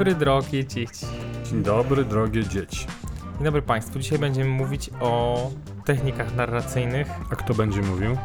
[0.00, 1.06] dobry, drogie dzieci.
[1.44, 2.86] Dzień dobry, drogie dzieci.
[3.34, 3.98] Dzień dobry Państwu.
[3.98, 5.50] Dzisiaj będziemy mówić o
[5.84, 7.08] technikach narracyjnych.
[7.30, 8.16] A kto będzie mówił?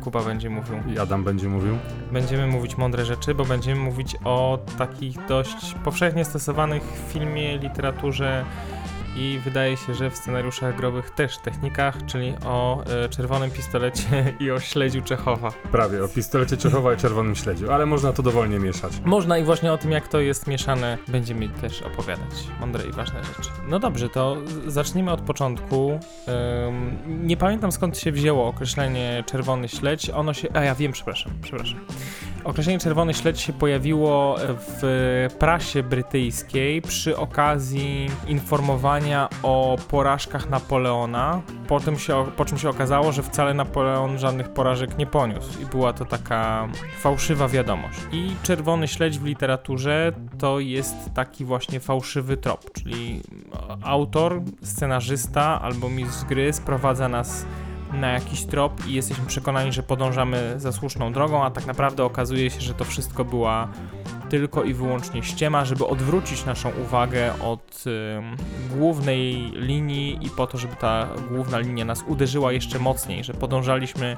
[0.00, 0.76] Kuba będzie mówił.
[0.94, 1.78] I Adam będzie mówił.
[2.12, 8.44] Będziemy mówić mądre rzeczy, bo będziemy mówić o takich dość powszechnie stosowanych w filmie, literaturze
[9.16, 14.50] i wydaje się, że w scenariuszach growych też technikach, czyli o e, czerwonym pistolecie i
[14.50, 15.50] o śledziu Czechowa.
[15.72, 18.92] Prawie, o pistolecie Czechowa i czerwonym śledziu, ale można to dowolnie mieszać.
[19.04, 22.30] Można i właśnie o tym, jak to jest mieszane, będziemy też opowiadać.
[22.60, 23.50] Mądre i ważne rzeczy.
[23.68, 26.00] No dobrze, to zacznijmy od początku.
[26.68, 30.10] Ym, nie pamiętam skąd się wzięło określenie czerwony śledź.
[30.10, 30.48] Ono się.
[30.54, 31.80] A ja wiem, przepraszam, przepraszam.
[32.46, 34.82] Określenie czerwony śledź się pojawiło w
[35.38, 41.42] prasie brytyjskiej przy okazji informowania o porażkach Napoleona.
[41.68, 45.66] Po, tym się, po czym się okazało, że wcale Napoleon żadnych porażek nie poniósł i
[45.66, 46.68] była to taka
[47.00, 48.00] fałszywa wiadomość.
[48.12, 53.20] I czerwony śledź w literaturze to jest taki właśnie fałszywy trop, czyli
[53.82, 57.46] autor, scenarzysta albo mistrz gry sprowadza nas
[57.92, 62.50] na jakiś trop i jesteśmy przekonani, że podążamy za słuszną drogą, a tak naprawdę okazuje
[62.50, 63.68] się, że to wszystko była
[64.28, 68.36] tylko i wyłącznie ściema, żeby odwrócić naszą uwagę od ym,
[68.76, 74.16] głównej linii i po to, żeby ta główna linia nas uderzyła jeszcze mocniej, że podążaliśmy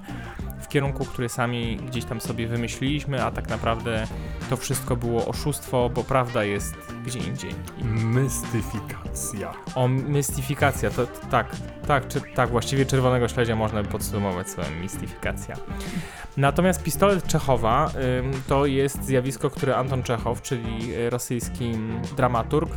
[0.62, 4.06] w kierunku, który sami gdzieś tam sobie wymyśliliśmy, a tak naprawdę
[4.50, 6.75] to wszystko było oszustwo, bo prawda jest
[7.06, 7.55] gdzie indziej.
[7.84, 9.53] Mystyfikacja.
[9.75, 11.56] o, mystyfikacja, to, to tak,
[11.87, 15.56] tak, czy, tak, właściwie czerwonego śledzia można by podsumować słowem mistyfikacja.
[16.37, 21.72] Natomiast pistolet Czechowa ym, to jest zjawisko, które Anton Czechow, czyli y, rosyjski
[22.16, 22.70] dramaturg,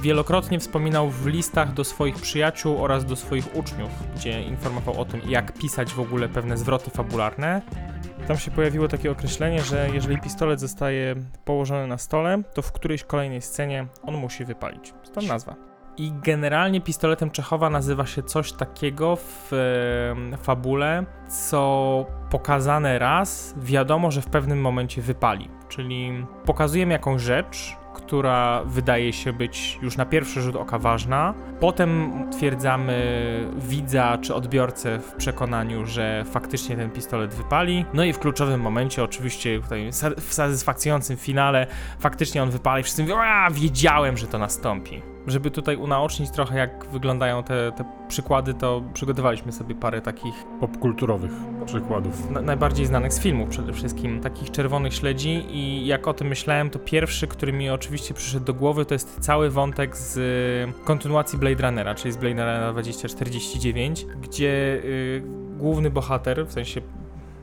[0.00, 5.20] wielokrotnie wspominał w listach do swoich przyjaciół oraz do swoich uczniów, gdzie informował o tym,
[5.28, 7.62] jak pisać w ogóle pewne zwroty fabularne.
[8.28, 13.04] Tam się pojawiło takie określenie, że jeżeli pistolet zostaje położony na stole, to w którejś
[13.04, 14.94] kolejnej scenie on musi wypalić.
[15.02, 15.67] Stąd nazwa.
[15.98, 19.50] I generalnie pistoletem Czechowa nazywa się coś takiego w
[20.42, 25.48] fabule, co pokazane raz, wiadomo, że w pewnym momencie wypali.
[25.68, 31.34] Czyli pokazujemy jakąś rzecz, która wydaje się być już na pierwszy rzut oka ważna.
[31.60, 32.94] Potem twierdzamy
[33.56, 37.84] widza czy odbiorcę w przekonaniu, że faktycznie ten pistolet wypali.
[37.94, 41.66] No i w kluczowym momencie, oczywiście tutaj w satysfakcjonującym finale,
[41.98, 42.82] faktycznie on wypali.
[42.82, 43.16] Wszyscy mówią,
[43.52, 45.02] wiedziałem, że to nastąpi.
[45.28, 51.30] Żeby tutaj unaocznić trochę, jak wyglądają te, te przykłady, to przygotowaliśmy sobie parę takich Popkulturowych
[51.66, 52.30] przykładów.
[52.30, 56.70] na, najbardziej znanych z filmów przede wszystkim, takich czerwonych śledzi i jak o tym myślałem,
[56.70, 61.38] to pierwszy, który mi oczywiście przyszedł do głowy, to jest cały wątek z y, kontynuacji
[61.38, 65.22] Blade Runnera, czyli z Blade Runnera 2049, gdzie y,
[65.56, 66.80] główny bohater, w sensie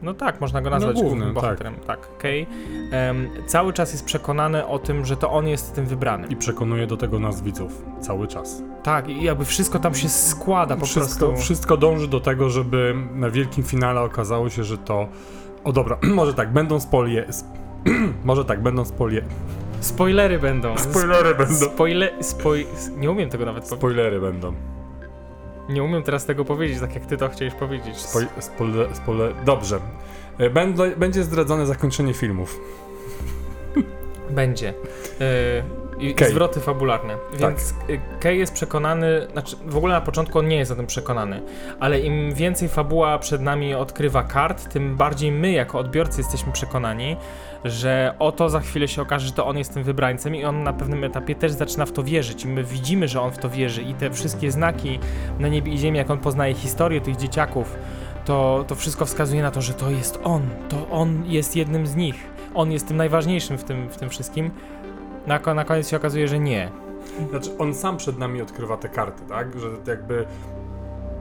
[0.05, 1.43] no tak, można go nazwać No, główny, głównym tak.
[1.43, 2.45] bohaterem, tak, Kay,
[2.91, 6.29] em, cały czas jest przekonany o tym, że to on jest tym wybranym.
[6.29, 8.61] I przekonuje do tego nas widzów cały czas.
[8.83, 11.43] tak, i jakby wszystko tam się składa po wszystko, prostu.
[11.43, 15.07] wszystko dąży do tego, żeby na wielkim finale okazało się, że to...
[15.63, 17.25] O dobra, może tak, będą spolie...
[17.39, 17.57] sp-
[18.25, 19.21] może tak, będą spolie...
[19.79, 20.77] Spoilery będą.
[20.77, 21.55] Spoilery będą.
[21.55, 22.09] Spoile...
[22.21, 22.67] Spoj...
[22.97, 23.79] Nie umiem tego nawet powiedzieć.
[23.79, 24.53] Spoilery będą.
[25.69, 27.97] Nie umiem teraz tego powiedzieć, tak jak ty to chciałeś powiedzieć.
[27.97, 29.79] Spoj, spole, spole, dobrze.
[30.37, 32.59] E, Będę, będzie zdradzone zakończenie filmów.
[34.29, 34.73] Będzie.
[35.19, 35.25] Yy,
[35.99, 36.29] i Kay.
[36.29, 37.17] zwroty fabularne.
[37.31, 37.39] Tak.
[37.39, 40.87] Więc y, Kay jest przekonany, znaczy w ogóle na początku on nie jest o tym
[40.87, 41.41] przekonany,
[41.79, 47.17] ale im więcej fabuła przed nami odkrywa kart, tym bardziej my jako odbiorcy jesteśmy przekonani,
[47.65, 50.73] że oto za chwilę się okaże, że to on jest tym wybrańcem i on na
[50.73, 53.81] pewnym etapie też zaczyna w to wierzyć i my widzimy, że on w to wierzy
[53.81, 54.99] i te wszystkie znaki
[55.39, 57.77] na niebie i ziemi, jak on poznaje historię tych dzieciaków,
[58.25, 61.95] to, to wszystko wskazuje na to, że to jest on, to on jest jednym z
[61.95, 62.15] nich.
[62.53, 64.51] On jest tym najważniejszym w tym, w tym wszystkim.
[65.27, 66.71] Na, na koniec się okazuje, że nie.
[67.29, 69.59] Znaczy, on sam przed nami odkrywa te karty, tak?
[69.59, 70.25] Że jakby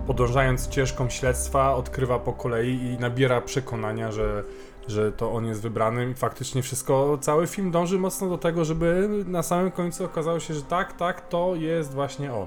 [0.07, 4.43] podążając ścieżką śledztwa, odkrywa po kolei i nabiera przekonania, że,
[4.89, 9.09] że to on jest wybranym i faktycznie wszystko, cały film dąży mocno do tego, żeby
[9.27, 12.47] na samym końcu okazało się, że tak, tak, to jest właśnie on.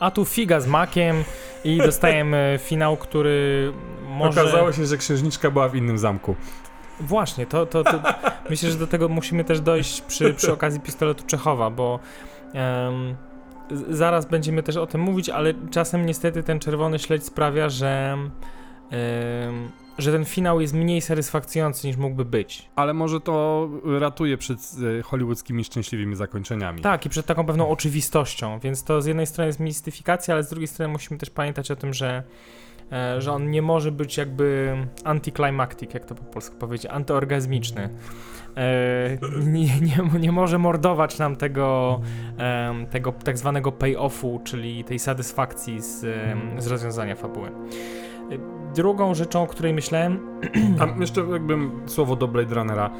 [0.00, 1.24] A tu figa z makiem
[1.64, 3.72] i dostajemy finał, który
[4.08, 4.40] może...
[4.40, 6.36] Okazało się, że księżniczka była w innym zamku.
[7.00, 8.02] Właśnie, to, to, to
[8.50, 11.98] myślę, że do tego musimy też dojść przy, przy okazji pistoletu Czechowa, bo
[13.70, 18.16] z- zaraz będziemy też o tym mówić, ale czasem niestety ten czerwony śledź sprawia, że,
[18.90, 19.68] em,
[19.98, 22.68] że ten finał jest mniej satysfakcjonujący niż mógłby być.
[22.76, 23.68] Ale może to
[23.98, 24.58] ratuje przed
[24.98, 26.80] e, hollywoodzkimi szczęśliwymi zakończeniami.
[26.80, 30.48] Tak, i przed taką pewną oczywistością, więc to z jednej strony jest mistyfikacja, ale z
[30.50, 32.22] drugiej strony musimy też pamiętać o tym, że
[33.18, 37.88] że on nie może być jakby anticlimactic, jak to po polsku powiedzieć, antyorgazmiczny.
[38.56, 42.00] E, nie, nie, nie może mordować nam tego,
[42.90, 46.06] tego tak zwanego pay-offu, czyli tej satysfakcji z,
[46.58, 47.48] z rozwiązania fabuły.
[47.48, 50.18] E, Drugą rzeczą, o której myślałem,
[50.80, 52.90] A jeszcze jakbym słowo do Blade Runnera,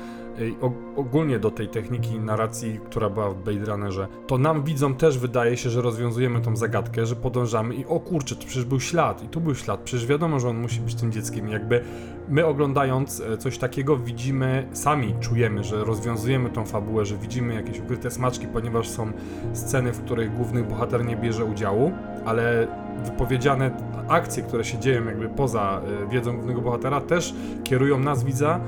[0.97, 5.57] ogólnie do tej techniki narracji, która była w Blade Runnerze, to nam widzom też wydaje
[5.57, 9.29] się, że rozwiązujemy tą zagadkę, że podążamy i o kurczę, to przecież był ślad i
[9.29, 11.49] tu był ślad, przecież wiadomo, że on musi być tym dzieckiem.
[11.49, 11.85] Jakby
[12.29, 17.81] my oglądając e, coś takiego widzimy, sami czujemy, że rozwiązujemy tą fabułę, że widzimy jakieś
[17.81, 19.13] ukryte smaczki, ponieważ są
[19.53, 21.93] sceny, w których główny bohater nie bierze udziału,
[22.25, 22.67] ale
[23.05, 23.71] wypowiedziane
[24.09, 27.35] akcje, które się dzieją jakby poza e, wiedzą głównego bohatera też
[27.65, 28.61] kierują nas widza,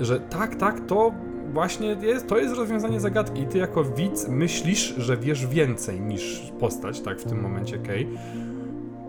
[0.00, 1.12] że tak, tak, to
[1.52, 6.52] właśnie jest, to jest rozwiązanie zagadki i ty jako widz myślisz, że wiesz więcej niż
[6.60, 8.06] postać, tak, w tym momencie Kay.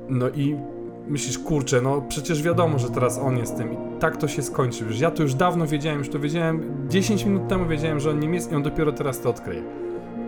[0.10, 0.56] No i
[1.08, 4.84] myślisz, kurczę, no przecież wiadomo, że teraz on jest tym i tak to się skończy.
[4.84, 8.20] Już ja to już dawno wiedziałem, już to wiedziałem, 10 minut temu wiedziałem, że on
[8.20, 9.64] nim jest i on dopiero teraz to odkryje.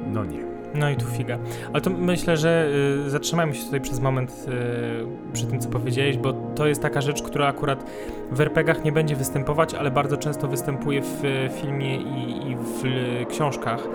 [0.07, 0.58] No nie.
[0.75, 1.37] No i tu figa.
[1.73, 2.69] Ale to myślę, że
[3.05, 7.01] y, zatrzymajmy się tutaj przez moment y, przy tym, co powiedziałeś, bo to jest taka
[7.01, 7.85] rzecz, która akurat
[8.31, 12.85] w RPGach nie będzie występować, ale bardzo często występuje w y, filmie i, i w
[12.85, 13.87] y, książkach,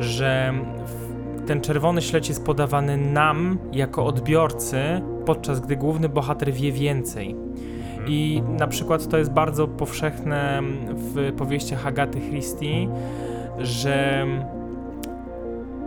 [0.00, 0.54] że
[1.46, 4.78] ten czerwony śledź jest podawany nam jako odbiorcy,
[5.26, 7.36] podczas gdy główny bohater wie więcej.
[8.06, 10.62] I na przykład to jest bardzo powszechne
[10.94, 12.88] w powieściach Agaty Christie,
[13.58, 14.26] że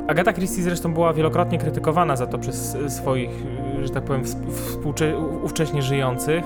[0.07, 3.29] Agata Christie zresztą była wielokrotnie krytykowana za to przez swoich,
[3.83, 6.43] że tak powiem, wsp- współcze- ówcześnie żyjących,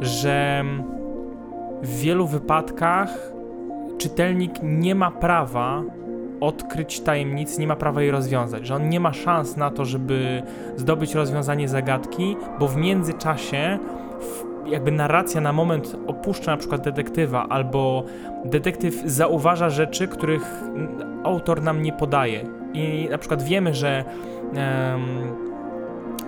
[0.00, 0.64] że
[1.82, 3.32] w wielu wypadkach
[3.98, 5.82] czytelnik nie ma prawa
[6.40, 10.42] odkryć tajemnicy, nie ma prawa jej rozwiązać, że on nie ma szans na to, żeby
[10.76, 13.78] zdobyć rozwiązanie zagadki, bo w międzyczasie
[14.66, 18.04] jakby narracja na moment opuszcza na przykład detektywa, albo
[18.44, 20.88] detektyw zauważa rzeczy, których mm,
[21.24, 22.44] autor nam nie podaje.
[22.74, 24.04] I na przykład wiemy, że,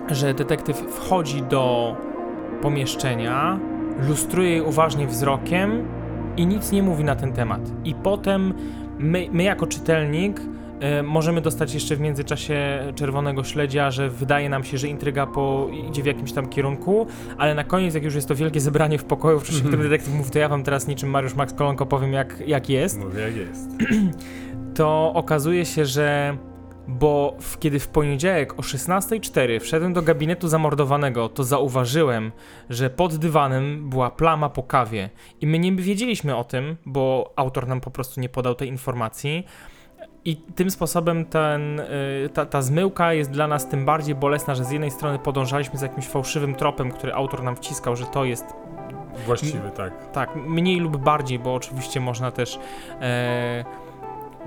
[0.09, 1.95] że detektyw wchodzi do
[2.61, 3.59] pomieszczenia,
[4.07, 5.87] lustruje je uważnie wzrokiem
[6.37, 7.61] i nic nie mówi na ten temat.
[7.85, 8.53] I potem
[8.99, 10.41] my, my jako czytelnik
[10.79, 15.67] e, możemy dostać jeszcze w międzyczasie czerwonego śledzia, że wydaje nam się, że intryga po,
[15.89, 17.07] idzie w jakimś tam kierunku,
[17.37, 19.67] ale na koniec, jak już jest to wielkie zebranie w pokoju, w czasie Mhm.
[19.73, 22.99] którym detektyw mówi, to ja wam teraz niczym Mariusz Max Kolonko powiem, jak, jak jest
[22.99, 23.69] Mówię jak jest.
[24.77, 26.37] to okazuje się, że
[26.87, 32.31] bo w, kiedy w poniedziałek o 16.04 wszedłem do gabinetu zamordowanego, to zauważyłem,
[32.69, 35.09] że pod dywanem była plama po kawie.
[35.41, 39.45] I my nie wiedzieliśmy o tym, bo autor nam po prostu nie podał tej informacji.
[40.25, 44.65] I tym sposobem ten, y, ta, ta zmyłka jest dla nas tym bardziej bolesna, że
[44.65, 48.45] z jednej strony podążaliśmy za jakimś fałszywym tropem, który autor nam wciskał, że to jest
[49.25, 50.11] Właściwy, tak.
[50.11, 52.59] tak, mniej lub bardziej, bo oczywiście można też
[53.01, 53.65] e,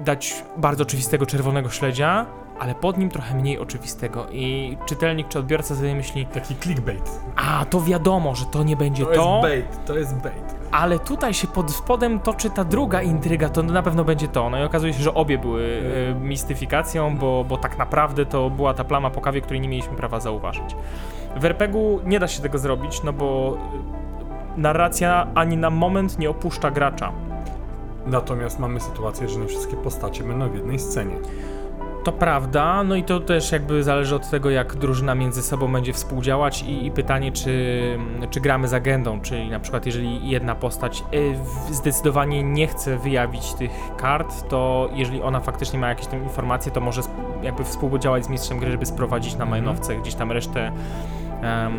[0.05, 2.27] dać bardzo oczywistego czerwonego śledzia,
[2.59, 4.27] ale pod nim trochę mniej oczywistego.
[4.33, 7.21] I czytelnik czy odbiorca sobie myśli, Taki clickbait.
[7.37, 10.55] a to wiadomo, że to nie będzie To, to, jest bait, to jest bait.
[10.71, 14.51] ale tutaj się pod spodem toczy ta druga intryga, to na pewno będzie to.
[14.51, 18.75] No i okazuje się, że obie były e, mistyfikacją, bo, bo tak naprawdę to była
[18.75, 20.77] ta plama po kawie, której nie mieliśmy prawa zauważyć.
[21.37, 23.57] W RPG-u nie da się tego zrobić, no bo
[24.57, 27.13] e, narracja ani na moment nie opuszcza gracza.
[28.11, 31.17] Natomiast mamy sytuację, że nie wszystkie postacie będą w jednej scenie.
[32.05, 35.93] To prawda, no i to też jakby zależy od tego, jak drużyna między sobą będzie
[35.93, 37.99] współdziałać i, i pytanie, czy,
[38.31, 43.55] czy gramy z agendą, czyli na przykład jeżeli jedna postać y, zdecydowanie nie chce wyjawić
[43.55, 47.03] tych kart, to jeżeli ona faktycznie ma jakieś tam informacje, to może
[47.43, 50.73] jakby współdziałać z mistrzem gry, żeby sprowadzić na majnowce gdzieś tam resztę,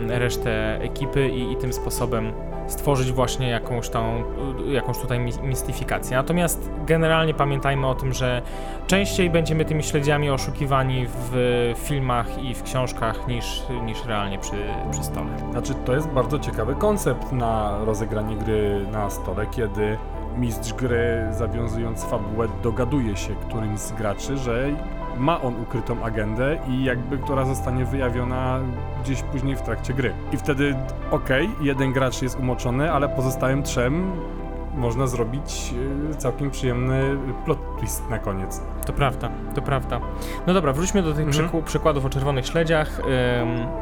[0.08, 2.34] resztę ekipy i, i tym sposobem
[2.68, 4.24] stworzyć właśnie jakąś tą,
[4.66, 6.18] jakąś tutaj mi- mistyfikację.
[6.18, 8.42] Natomiast generalnie pamiętajmy o tym, że
[8.88, 14.56] częściej będziemy tymi śledziami oszukiwani w filmach i w książkach niż, niż realnie przy,
[14.92, 15.28] przy stole.
[15.52, 19.98] Znaczy, to jest bardzo ciekawy koncept na rozegranie gry na stole, kiedy
[20.38, 24.70] mistrz gry, zawiązując fabułę, dogaduje się którymś z graczy, że
[25.18, 28.60] ma on ukrytą agendę i jakby która zostanie wyjawiona
[29.04, 30.14] gdzieś później w trakcie gry.
[30.32, 30.76] I wtedy,
[31.12, 34.12] okej, jeden gracz jest umoczony, ale pozostałym trzem
[34.76, 35.74] można zrobić
[36.12, 38.62] y, całkiem przyjemny plot twist na koniec.
[38.86, 40.00] To prawda, to prawda.
[40.48, 41.48] No dobra, wróćmy do tych Mhm.
[41.50, 43.02] przyku- przykładów o czerwonych śledziach.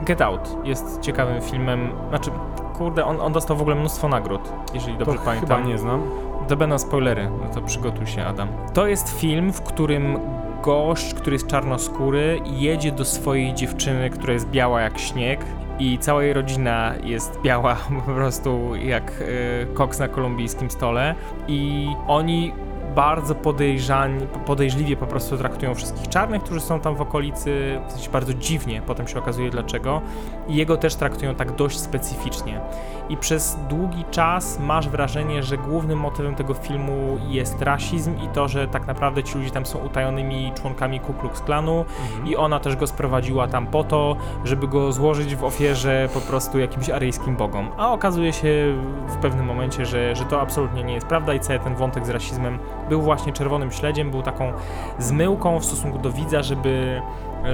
[0.06, 2.32] Get Out jest ciekawym filmem, znaczy,
[2.78, 4.42] kurde, on, on dostał w ogóle mnóstwo nagród,
[4.74, 5.58] jeżeli dobrze to pamiętam.
[5.58, 6.02] chyba nie znam.
[6.48, 8.48] To będą spoilery, no to przygotuj się, Adam.
[8.74, 10.20] To jest film, w którym
[10.62, 15.46] gość, który jest czarnoskóry, jedzie do swojej dziewczyny, która jest biała jak śnieg
[15.80, 17.76] i cała jej rodzina jest biała
[18.06, 21.16] po prostu jak y, koks na kolumbijskim stole
[21.48, 22.54] i oni
[22.96, 28.12] bardzo podejrzani, podejrzliwie po prostu traktują wszystkich czarnych, którzy są tam w okolicy, w sensie
[28.12, 30.02] bardzo dziwnie, potem się okazuje dlaczego.
[30.48, 32.62] I jego też traktują tak dość specyficznie.
[33.10, 38.48] I przez długi czas masz wrażenie, że głównym motywem tego filmu jest rasizm i to,
[38.48, 41.86] że tak naprawdę ci ludzie tam są utajonymi członkami Ku Klux Klanu
[42.26, 46.60] i ona też go sprowadziła tam po to, żeby go złożyć w ofierze po prostu
[46.60, 47.68] jakimś aryjskim bogom.
[47.78, 48.76] A okazuje się
[49.08, 52.10] w pewnym momencie, że, że to absolutnie nie jest prawda i cały ten wątek z
[52.10, 54.54] rasizmem był właśnie czerwonym śledziem, był taką
[55.00, 57.02] zmyłką w stosunku do widza, żeby,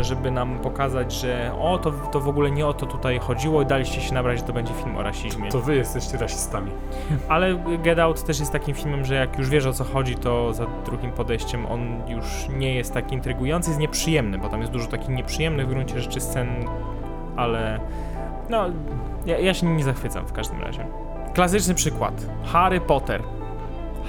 [0.02, 3.66] żeby nam pokazać, że o, to, to w ogóle nie o to tutaj chodziło i
[3.66, 5.52] daliście się nabrać, że to będzie film o rasizmie.
[5.52, 6.72] To wy jesteście rasistami.
[7.30, 10.54] Ale Get Out też jest takim filmem, że jak już wiesz o co chodzi, to
[10.54, 14.88] za drugim podejściem on już nie jest taki intrygujący, jest nieprzyjemny, bo tam jest dużo
[14.88, 16.48] takich nieprzyjemnych w gruncie rzeczy scen,
[17.36, 17.80] ale
[18.50, 18.66] no,
[19.26, 20.86] ja, ja się nie zachwycam w każdym razie.
[21.34, 22.26] Klasyczny przykład.
[22.46, 23.22] Harry Potter.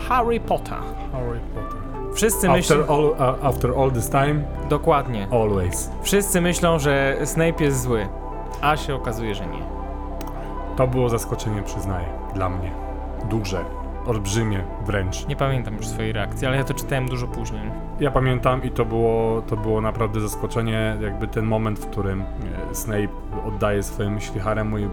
[0.08, 0.78] Harry Potter.
[1.12, 1.86] Harry Potter.
[2.14, 2.76] Wszyscy myślą...
[2.76, 5.28] After all, uh, after all this time, Dokładnie.
[5.30, 5.90] always.
[6.02, 8.08] Wszyscy myślą, że Snape jest zły,
[8.60, 9.62] a się okazuje, że nie.
[10.76, 12.70] To było zaskoczenie, przyznaję, dla mnie.
[13.24, 13.64] Duże,
[14.06, 15.26] olbrzymie wręcz.
[15.26, 17.62] Nie pamiętam już swojej reakcji, ale ja to czytałem dużo później.
[18.00, 22.22] Ja pamiętam i to było, to było naprawdę zaskoczenie, jakby ten moment, w którym
[22.70, 23.08] e, Snape
[23.48, 24.88] oddaje swoje myśli Haremu i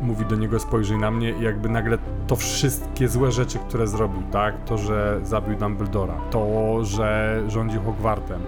[0.00, 4.22] mówi do niego spojrzyj na mnie i jakby nagle to wszystkie złe rzeczy, które zrobił,
[4.32, 4.64] tak?
[4.64, 8.40] To, że zabił Dumbledora, to, że rządził Hogwartem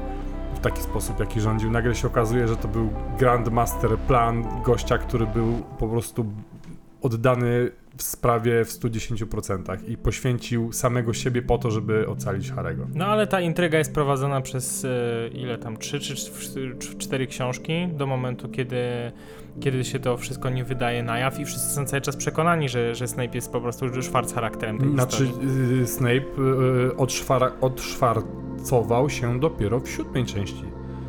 [0.54, 4.98] w taki sposób, jaki rządził, nagle się okazuje, że to był Grand Master Plan gościa,
[4.98, 6.26] który był po prostu
[7.02, 12.86] oddany w sprawie w 110% i poświęcił samego siebie po to, żeby ocalić Harego.
[12.94, 14.88] No ale ta intryga jest prowadzona przez e,
[15.32, 16.30] ile tam, trzy czy cz-
[16.78, 18.82] cz- cztery książki do momentu, kiedy,
[19.60, 22.94] kiedy się to wszystko nie wydaje na jaw i wszyscy są cały czas przekonani, że,
[22.94, 25.80] że Snape jest po prostu szwarc charakterem tej Znaczy, historii.
[25.82, 26.14] y, Snape
[26.90, 30.64] y, odszwara, odszwarcował się dopiero w siódmej części.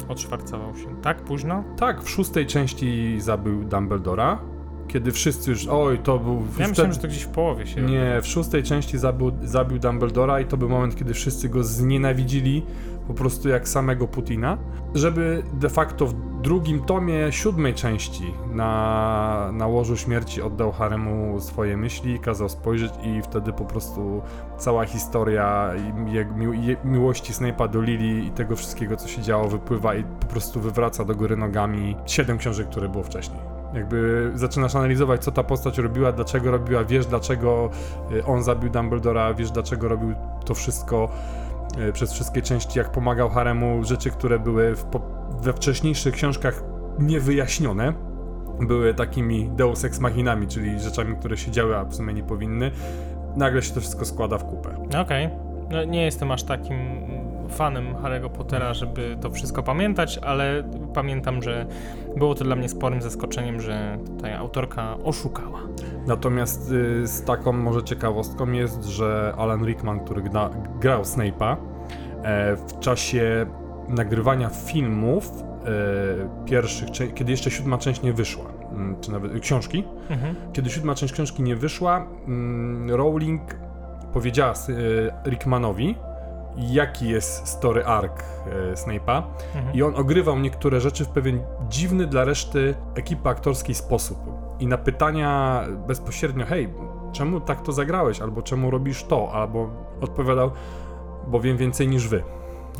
[0.08, 1.02] Odszwarcował się.
[1.02, 1.64] Tak późno?
[1.78, 4.40] Tak, w szóstej części zabił Dumbledora,
[4.94, 6.36] kiedy wszyscy już, oj, to był...
[6.36, 9.80] Ja wtedy- myślałem, że to gdzieś w połowie się Nie, w szóstej części zabił, zabił
[9.80, 12.64] Dumbledora i to był moment, kiedy wszyscy go znienawidzili,
[13.08, 14.58] po prostu jak samego Putina,
[14.96, 21.78] żeby de facto w drugim tomie siódmej części na, na łożu śmierci oddał Haremu swoje
[21.78, 24.22] myśli, kazał spojrzeć i wtedy po prostu
[24.58, 30.04] cała historia mi, miłości Snape'a do Lily i tego wszystkiego, co się działo, wypływa i
[30.04, 33.61] po prostu wywraca do góry nogami siedem książek, które było wcześniej.
[33.74, 37.70] Jakby zaczynasz analizować, co ta postać robiła, dlaczego robiła, wiesz, dlaczego
[38.12, 40.14] y, on zabił Dumbledora, wiesz, dlaczego robił
[40.46, 41.10] to wszystko
[41.90, 44.86] y, przez wszystkie części, jak pomagał Haremu, rzeczy, które były w,
[45.42, 46.64] we wcześniejszych książkach
[47.00, 47.94] niewyjaśnione,
[48.60, 52.72] były takimi deus ex machinami, czyli rzeczami, które się działy, a w sumie nie powinny.
[53.36, 54.88] Nagle się to wszystko składa w kupę.
[55.02, 55.30] Okej.
[55.72, 56.78] No, nie jestem aż takim
[57.52, 61.66] fanem Harry'ego Pottera, żeby to wszystko pamiętać, ale pamiętam, że
[62.18, 65.60] było to dla mnie sporym zaskoczeniem, że tutaj autorka oszukała.
[66.08, 70.22] Natomiast y, z taką może ciekawostką jest, że Alan Rickman, który
[70.80, 71.56] grał Snape'a,
[72.24, 73.46] e, w czasie
[73.90, 80.36] nagrywania filmów e, pierwszych, kiedy jeszcze siódma część nie wyszła, mm, czy nawet książki, Mhm.
[80.54, 83.42] kiedy siódma część książki nie wyszła, mm, Rowling
[84.14, 85.96] powiedziała e, Rickmanowi,
[86.58, 89.22] jaki jest story arc e, Snape'a
[89.56, 89.76] Mhm.
[89.76, 91.40] i on ogrywał niektóre rzeczy w pewien
[91.70, 94.18] dziwny dla reszty ekipy aktorskiej sposób.
[94.60, 96.70] I na pytania bezpośrednio, hej,
[97.12, 99.70] czemu tak to zagrałeś, albo czemu robisz to, albo
[100.02, 100.52] odpowiadał,
[101.28, 102.24] bo wiem więcej niż wy.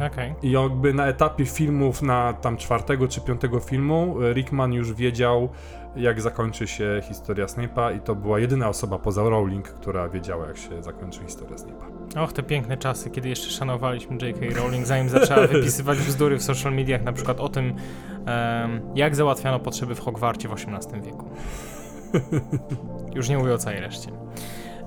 [0.08, 0.36] Okej.
[0.42, 5.50] I jakby na etapie filmów, na tam czwartego czy piątego filmu, e, Rickman już wiedział,
[5.96, 10.58] jak zakończy się historia Snape'a i to była jedyna osoba poza Rowling, która wiedziała, jak
[10.58, 12.24] się zakończy historia Snape'a.
[12.24, 14.40] Och, te piękne czasy, kiedy jeszcze szanowaliśmy J.K.
[14.56, 17.76] Rowling, zanim zaczęła wypisywać bzdury w social mediach, na przykład o tym,
[18.96, 21.30] jak załatwiano potrzeby w Hogwarcie w XVIII wieku.
[23.16, 24.12] Już nie mówię o całej reszcie.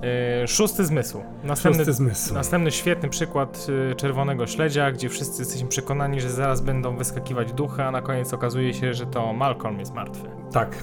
[0.02, 1.22] E, szósty zmysł.
[1.44, 2.34] Następny, Szósty zmysł.
[2.34, 7.82] następny świetny przykład y, czerwonego śledzia, gdzie wszyscy jesteśmy przekonani, że zaraz będą wyskakiwać duchy,
[7.82, 10.28] a na koniec okazuje się, że to Malcolm jest martwy.
[10.52, 10.76] Tak.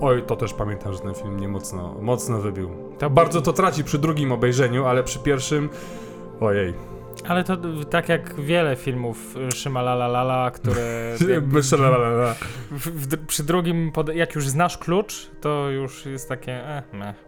[0.00, 2.70] Oj, to też pamiętam, że ten film mnie mocno, mocno wybił.
[2.98, 5.68] To Bardzo to traci przy drugim obejrzeniu, ale przy pierwszym.
[6.40, 6.74] Ojej.
[7.28, 7.56] Ale to
[7.90, 11.14] tak jak wiele filmów y, Shymalala Lala, które
[12.70, 17.23] w, przy drugim, pod, jak już znasz klucz, to już jest takie, eh, meh.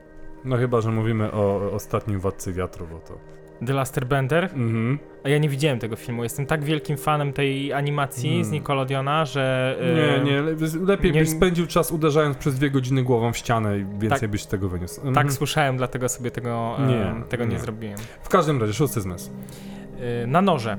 [0.47, 3.19] No chyba, że mówimy o ostatnim Władcy Wiatru, bo to
[3.67, 4.45] The Last Airbender.
[4.45, 4.99] Mhm.
[5.25, 6.23] A ja nie widziałem tego filmu.
[6.23, 8.45] Jestem tak wielkim fanem tej animacji Hmm.
[8.45, 9.77] z Nickelodeona, że...
[9.97, 13.37] Nie, e, nie, le- lepiej nie- byś spędził czas uderzając przez dwie godziny głową w
[13.37, 14.31] ścianę i więcej Tak.
[14.31, 15.01] byś tego wyniósł.
[15.01, 15.31] Tak Mhm.
[15.33, 17.51] słyszałem, dlatego sobie tego, e, Nie, tego nie.
[17.53, 17.59] nie.
[17.59, 17.97] zrobiłem.
[18.23, 19.31] W każdym razie, szósty zmysł.
[20.23, 20.77] E, na noże.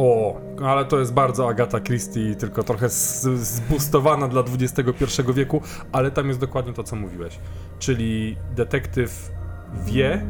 [0.00, 6.28] O, ale to jest bardzo Agata Christie, tylko trochę zbustowana dla XXI wieku, ale tam
[6.28, 7.38] jest dokładnie to, co mówiłeś.
[7.78, 9.30] Czyli detektyw
[9.84, 10.26] wie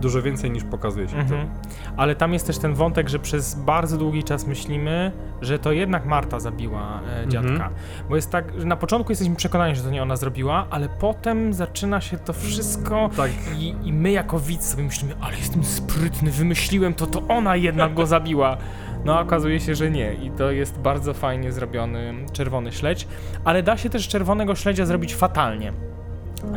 [0.00, 1.16] dużo więcej niż pokazuje się.
[1.16, 1.48] Mhm.
[1.96, 6.06] Ale tam jest też ten wątek, że przez bardzo długi czas myślimy, że to jednak
[6.06, 7.50] Marta zabiła e, dziadka.
[7.50, 7.72] Mhm.
[8.08, 11.52] Bo jest tak, że na początku jesteśmy przekonani, że to nie ona zrobiła, ale potem
[11.52, 16.30] zaczyna się to wszystko Tak, i, i my jako widz sobie myślimy, ale jestem sprytny,
[16.30, 18.56] wymyśliłem to, to ona jednak go zabiła.
[19.04, 23.06] No a okazuje się, że nie i to jest bardzo fajnie zrobiony czerwony śledź,
[23.44, 25.72] ale da się też czerwonego śledzia zrobić fatalnie.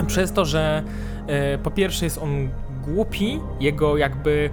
[0.08, 0.84] Przez to, że
[1.28, 2.50] e, po pierwsze jest on
[2.84, 4.50] głupi, jego jakby,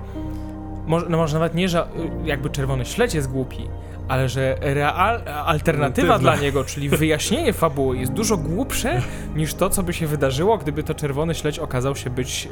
[1.08, 1.88] no może nawet nie, że e,
[2.24, 3.68] jakby czerwony śledź jest głupi,
[4.08, 9.02] ale że real, alternatywa dla niego, czyli wyjaśnienie fabuły jest dużo głupsze
[9.34, 12.48] niż to, co by się wydarzyło, gdyby to czerwony śledź okazał się być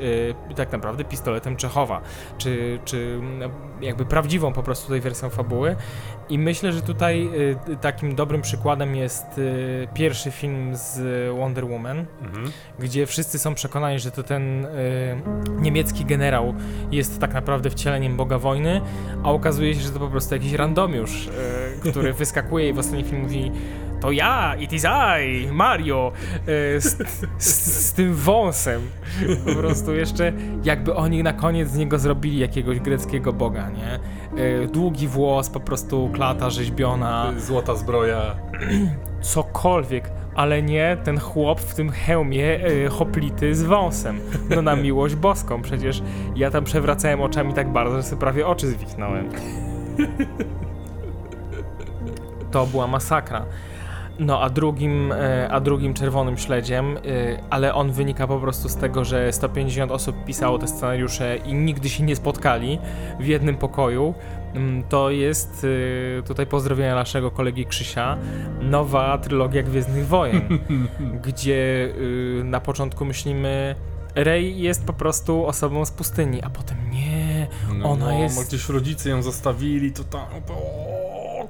[0.51, 2.01] e, tak naprawdę pistoletem Czechowa,
[2.39, 5.77] czy, czy mm, jakby prawdziwą po prostu tej wersją fabuły.
[6.31, 7.29] I myślę, że tutaj
[7.73, 11.01] e, takim dobrym przykładem jest e, pierwszy film z
[11.37, 12.53] Wonder Woman, mhm.
[12.79, 14.71] gdzie wszyscy są przekonani, że to ten e,
[15.61, 16.55] niemiecki generał
[16.91, 18.81] jest tak naprawdę wcieleniem Boga wojny,
[19.23, 23.05] a okazuje się, że to po prostu jakiś randomiusz, e, który wyskakuje i w ostatnim
[23.05, 23.53] filmie mówi
[24.01, 24.85] to ja, it is
[25.21, 26.13] I, Mario,
[26.77, 26.97] e, z,
[27.39, 28.81] z, z tym wąsem.
[29.47, 30.33] Po prostu jeszcze
[30.65, 34.01] jakby oni na koniec z niego zrobili jakiegoś greckiego boga, nie?
[34.43, 38.37] E, długi włos, po prostu klata rzeźbiona Złota zbroja.
[39.21, 44.21] cokolwiek, ale nie ten chłop w tym hełmie y, hoplity z wąsem.
[44.51, 46.03] No na miłość boską, przecież
[46.37, 49.29] ja tam przewracałem oczami tak bardzo, że sobie prawie oczy zwichnąłem.
[52.51, 53.45] To była masakra.
[54.21, 57.01] No, a drugim, e, a drugim czerwonym śledziem, e,
[57.51, 61.89] ale on wynika po prostu z tego, że 150 osób pisało te scenariusze i nigdy
[61.89, 62.79] się nie spotkali
[63.21, 64.15] w jednym pokoju.
[64.55, 65.67] Mm, To jest
[66.19, 68.17] e, tutaj pozdrowienia naszego kolegi Krzysia,
[68.61, 70.41] nowa trylogia Gwiezdnych Wojen,
[71.27, 71.89] gdzie
[72.45, 73.75] na początku myślimy,
[74.15, 77.47] Rey jest po prostu osobą z pustyni, a potem nie,
[77.85, 80.21] Ona no, jest- Gdzieś rodzice ją zostawili, to tam...
[80.49, 81.00] O,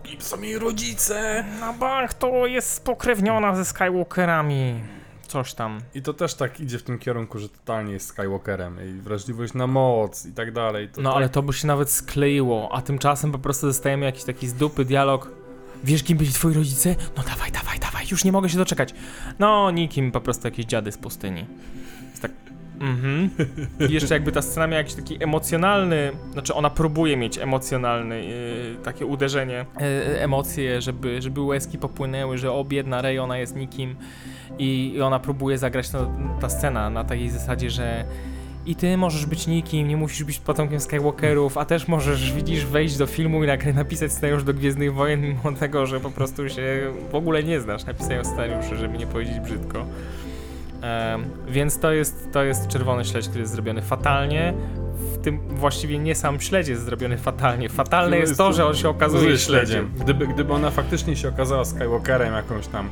[0.03, 1.45] kim są jej rodzice?
[1.61, 4.81] na bank to jest spokrewniona ze Skywalkerami.
[5.27, 5.81] Coś tam.
[5.95, 9.67] I to też tak idzie w tym kierunku, że totalnie jest Skywalkerem i wrażliwość na
[9.67, 10.89] moc i tak dalej.
[10.89, 11.17] To No tak...
[11.17, 14.85] ale to by się nawet skleiło, a tymczasem po prostu dostajemy jakiś taki z dupy
[14.85, 15.31] dialog.
[15.85, 16.97] Wiesz, kim byli twoi rodzice?
[17.17, 18.95] No dawaj, dawaj, dawaj, już nie mogę się doczekać.
[19.39, 21.47] No, nikim, po prostu jakieś dziady z pustyni.
[22.11, 22.31] Jest tak.
[22.81, 23.31] Mhm.
[23.89, 28.77] I jeszcze jakby ta scena miała jakiś taki emocjonalny, znaczy ona próbuje mieć emocjonalny, yy,
[28.85, 33.97] takie uderzenie, yy, emocje, żeby, żeby łezki popłynęły, że o biedna Rey, ona jest nikim
[34.59, 38.05] i, i ona próbuje zagrać no, ta scena na takiej zasadzie, że
[38.67, 42.97] i ty możesz być nikim, nie musisz być potomkiem Skywalkerów, a też możesz, widzisz, wejść
[42.97, 47.15] do filmu i napisać scenariusz do Gwiezdnych Wojen, mimo tego, że po prostu się w
[47.15, 49.87] ogóle nie znasz napisania scenariuszy, żeby nie powiedzieć brzydko.
[51.49, 54.55] Więc to jest, to jest czerwony śledź, który jest zrobiony fatalnie.
[55.15, 57.69] W tym właściwie nie sam śledź jest zrobiony fatalnie.
[57.69, 59.91] Fatalne No jest to, że on się okazuje śledziem.
[60.01, 62.89] Gdyby, gdyby ona faktycznie się okazała Skywalkerem jakąś tam,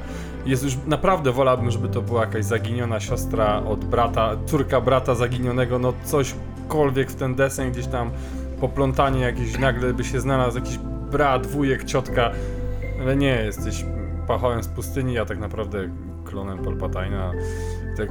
[0.46, 5.78] jest już naprawdę wolałbym, żeby to była jakaś zaginiona siostra od brata, córka brata zaginionego,
[5.78, 8.10] no cośkolwiek w ten deseń gdzieś tam
[8.60, 10.78] poplątanie jakieś, nagle by się znalazł jakiś
[11.10, 12.30] brat, wujek, ciotka,
[13.02, 13.84] ale nie, jesteś
[14.26, 15.88] pachołem z pustyni, a tak naprawdę
[16.24, 17.32] klonem Palpatina.
[18.06, 18.08] Tak,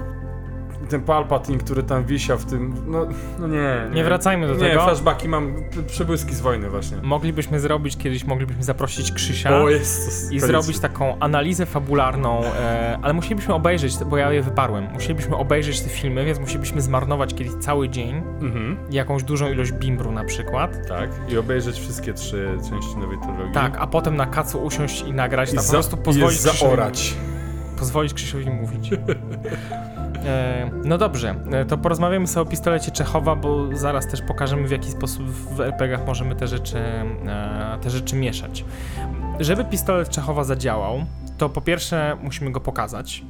[0.90, 3.08] ten Palpatine, który tam wisiał w tym, no,
[3.40, 4.84] no nie, Nie wracajmy do nie, tego.
[4.84, 5.56] flashbacki mam,
[5.88, 6.98] przebłyski z wojny właśnie.
[7.04, 9.58] Moglibyśmy zrobić kiedyś, moglibyśmy zaprosić Krzysia.
[9.62, 10.32] O Jezus.
[10.32, 15.82] i zrobić taką analizę fabularną, e, ale musielibyśmy obejrzeć, bo ja je wyparłem, musielibyśmy obejrzeć
[15.82, 20.78] te filmy, więc musielibyśmy zmarnować kiedyś cały dzień, Mhm, jakąś dużą ilość bimbru na przykład.
[20.88, 21.10] tak.
[21.30, 23.54] I obejrzeć wszystkie trzy części nowej trylogii.
[23.54, 26.60] Tak, a potem na kacu usiąść i nagrać, I po za, prostu i pozwolić Krzysiowi,
[26.60, 27.16] zaorać.
[27.78, 28.90] Pozwolić Krzysiowi mówić.
[30.26, 34.72] E, no dobrze, e, to porozmawiamy sobie o pistolecie Czechowa, bo zaraz też pokażemy w
[34.72, 38.66] jaki sposób w RPG-ach możemy te rzeczy, e, te rzeczy mieszać.
[39.40, 41.06] Żeby pistolet Czechowa zadziałał,
[41.38, 43.24] to po pierwsze musimy go pokazać,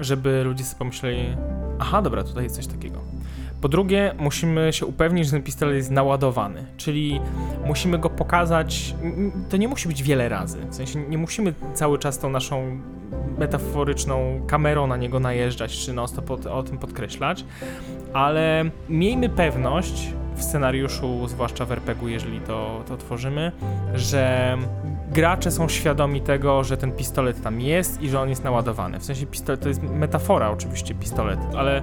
[0.00, 1.36] żeby ludzie sobie pomyśleli,
[1.78, 2.98] aha, dobra, tutaj jest coś takiego.
[3.60, 7.20] Po drugie, musimy się upewnić, że ten pistolet jest naładowany, czyli
[7.66, 8.94] musimy go pokazać.
[9.50, 10.58] To nie musi być wiele razy.
[10.70, 12.80] W sensie nie musimy cały czas tą naszą
[13.42, 16.06] metaforyczną kamerą na niego najeżdżać, czy non
[16.48, 17.44] o, o tym podkreślać,
[18.12, 23.52] ale miejmy pewność, w scenariuszu, zwłaszcza w RPG-u, jeżeli to, to tworzymy,
[23.94, 24.56] że
[25.12, 28.98] gracze są świadomi tego, że ten pistolet tam jest i że on jest naładowany.
[29.00, 31.82] W sensie pistolet to jest metafora oczywiście pistolet, ale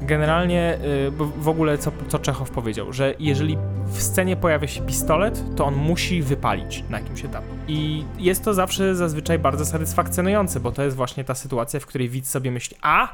[0.00, 5.44] generalnie y, w ogóle co, co Czechow powiedział, że jeżeli w scenie pojawia się pistolet,
[5.56, 7.46] to on musi wypalić na jakimś etapie.
[7.68, 12.08] I jest to zawsze zazwyczaj bardzo satysfakcjonujące, bo to jest właśnie ta sytuacja, w której
[12.08, 13.08] widz sobie myśli, a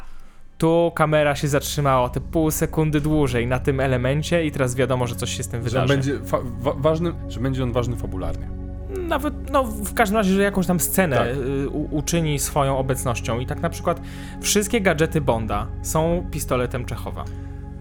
[0.59, 5.14] tu kamera się zatrzymała te pół sekundy dłużej na tym elemencie i teraz wiadomo, że
[5.14, 5.88] coś się z tym Że wydarzy.
[5.94, 8.62] będzie, fa- wa- ważny, że będzie on ważny fabularnie.
[9.08, 11.28] Nawet, no w każdym razie, że jakąś tam scenę Tak.
[11.36, 13.40] y, u, uczyni swoją obecnością.
[13.40, 14.00] I tak na przykład
[14.40, 17.24] wszystkie gadżety Bonda są pistoletem Czechowa.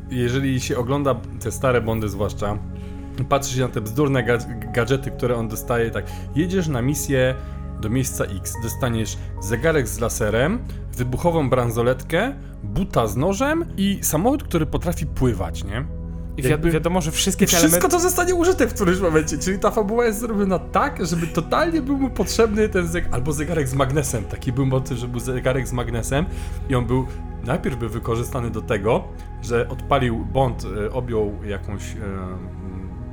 [0.09, 2.57] Jeżeli się ogląda te stare Bondy zwłaszcza,
[3.29, 6.05] patrzy się na te bzdurne ga- gadżety, które on dostaje, tak,
[6.35, 7.35] jedziesz na misję
[7.81, 10.59] do miejsca X, dostaniesz zegarek z laserem,
[10.97, 15.85] wybuchową bransoletkę, buta z nożem i samochód, który potrafi pływać, nie?
[16.37, 19.71] I wi- wiadomo, że wszystkie te wszystko to zostanie użyte w którymś momencie, czyli ta
[19.71, 24.23] fabuła jest zrobiona tak, żeby totalnie był mu potrzebny ten zegarek, albo zegarek z magnesem,
[24.23, 26.25] taki był motyw, że był zegarek z magnesem
[26.69, 27.05] i on był,
[27.43, 29.03] najpierw był wykorzystany do tego,
[29.41, 31.97] że odpalił Bond, e, objął jakąś e,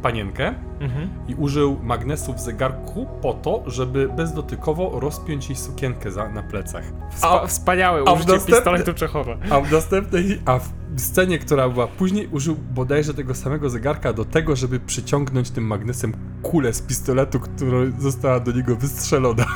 [0.03, 1.09] panienkę Mhm.
[1.29, 6.85] i użył magnesu w zegarku po to, żeby bezdotykowo rozpiąć jej sukienkę za, na plecach.
[7.17, 9.37] Wspa- wspaniałe a w użycie pistoletu Czechowa.
[9.51, 14.25] A w następnej, a w scenie, która była później, użył bodajże tego samego zegarka do
[14.25, 19.45] tego, żeby przyciągnąć tym magnesem kulę z pistoletu, która została do niego wystrzelona.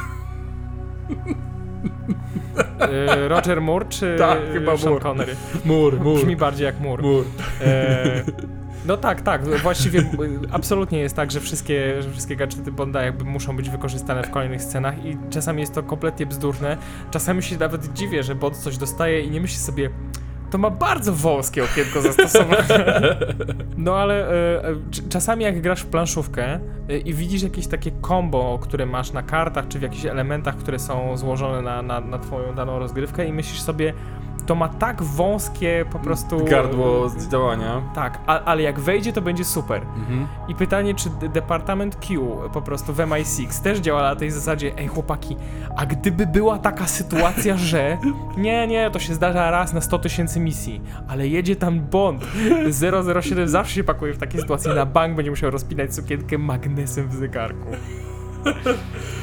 [3.24, 5.02] Y, Roger Moore czy Tak, chyba Sean Moore.
[5.02, 5.36] Connery?
[5.64, 7.02] Mur, mur, Brzmi bardziej jak Moore.
[7.02, 7.24] mur.
[7.60, 8.22] E,
[8.86, 9.46] no tak, tak.
[9.48, 10.04] Właściwie
[10.52, 14.62] absolutnie jest tak, że wszystkie, że wszystkie gadżety Bonda jakby muszą być wykorzystane w kolejnych
[14.62, 16.76] scenach i czasami jest to kompletnie bzdurne.
[17.10, 19.90] Czasami się nawet dziwię, że Bond coś dostaje i nie myśli sobie
[20.52, 22.64] to ma bardzo wąskie okienko zastosowane.
[23.76, 24.26] No ale
[24.92, 29.22] c- czasami jak grasz w planszówkę e, i widzisz jakieś takie combo, które masz na
[29.22, 33.32] kartach, czy w jakichś elementach, które są złożone na, na, na twoją daną rozgrywkę i
[33.32, 33.92] myślisz sobie,
[34.46, 36.44] to ma tak wąskie po prostu...
[36.44, 37.82] Gardło z działania.
[37.94, 39.82] Tak, a, ale jak wejdzie, to będzie super.
[39.82, 40.26] Mhm.
[40.48, 44.88] I pytanie, czy Departament Q po prostu w MI6 też działa na tej zasadzie, ej
[44.88, 45.36] chłopaki,
[45.76, 47.98] a gdyby była taka sytuacja, że
[48.36, 52.24] nie, nie, to się zdarza raz na 100 tysięcy misji, ale jedzie tam Bond,
[53.22, 57.14] 007 zawsze się pakuje w takie sytuacje, na bank będzie musiał rozpinać sukienkę magnesem w
[57.14, 57.68] zegarku.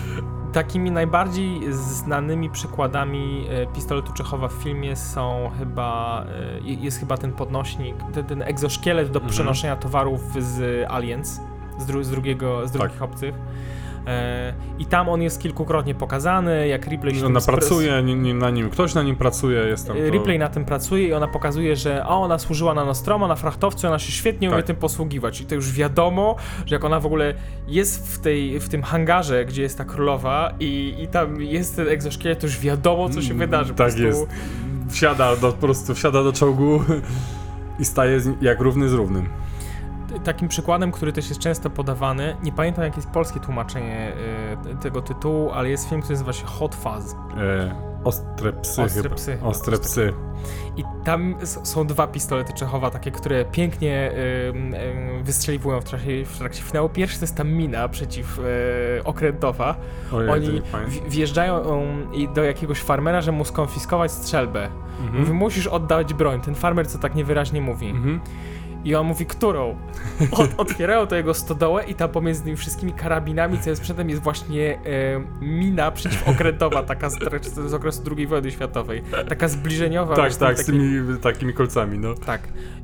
[0.53, 6.23] Takimi najbardziej znanymi przykładami e, pistoletu Czechowa w filmie są chyba,
[6.65, 9.31] e, jest chyba ten podnośnik, ten, ten egzoszkielet do Mhm.
[9.31, 11.39] przenoszenia towarów z Aliens,
[11.79, 13.35] z, dru, z, drugiego, z drugich obcych.
[14.07, 17.91] E, I tam on jest kilkukrotnie pokazany, jak Ripley się Ona pracuje
[18.33, 20.09] na nim, ktoś na nim pracuje, jest tam to...
[20.09, 23.87] Ripley na tym pracuje i ona pokazuje, że a ona służyła na Nostroma, na frachtowcu,
[23.87, 24.65] ona się świetnie umie Tak.
[24.65, 25.41] tym posługiwać.
[25.41, 26.35] I to już wiadomo,
[26.65, 27.33] że jak ona w ogóle
[27.67, 31.87] jest w, tej, w tym hangarze, gdzie jest ta królowa i, i tam jest ten
[31.87, 33.73] egzoszkielet, to już wiadomo, co się Mm, wydarzy.
[33.73, 34.27] Tak jest.
[34.89, 36.83] Wsiada do, po prostu wsiada do czołgu
[37.79, 39.29] i staje jak równy z równym.
[40.23, 44.11] Takim przykładem, który też jest często podawany, nie pamiętam jakie jest polskie tłumaczenie
[44.73, 47.13] y, tego tytułu, ale jest film, który nazywa się Hot Fuzz.
[47.37, 49.15] E, ostre psy Ostre chyba.
[49.15, 50.13] psy, Ostre psy.
[50.77, 54.11] I tam są dwa pistolety Czechowa, takie, które pięknie
[54.49, 56.89] ym, ym, wystrzeliwują w trakcie, w trakcie finału.
[56.89, 58.39] Pierwszy to jest ta mina przeciw
[58.99, 59.75] e, okrętowa.
[60.13, 64.67] Ojej, Oni w- wjeżdżają um, do jakiegoś farmera, że mu skonfiskować strzelbę.
[65.01, 65.19] Mhm.
[65.19, 66.41] Mówi, musisz oddać broń.
[66.41, 67.89] Ten farmer, co tak niewyraźnie mówi.
[67.89, 68.19] Mhm.
[68.85, 69.77] I on mówi, którą?
[70.31, 74.73] Od, otwierają to jego stodołę i tam pomiędzy tymi wszystkimi karabinami, całym sprzętem jest właśnie
[74.73, 74.79] e,
[75.41, 77.19] mina przeciwokrętowa, taka z,
[77.67, 79.03] z okresu II wojny światowej.
[79.29, 80.15] Taka zbliżeniowa.
[80.15, 82.13] Tak, tak, z tymi takimi kolcami, no.
[82.13, 82.41] tak.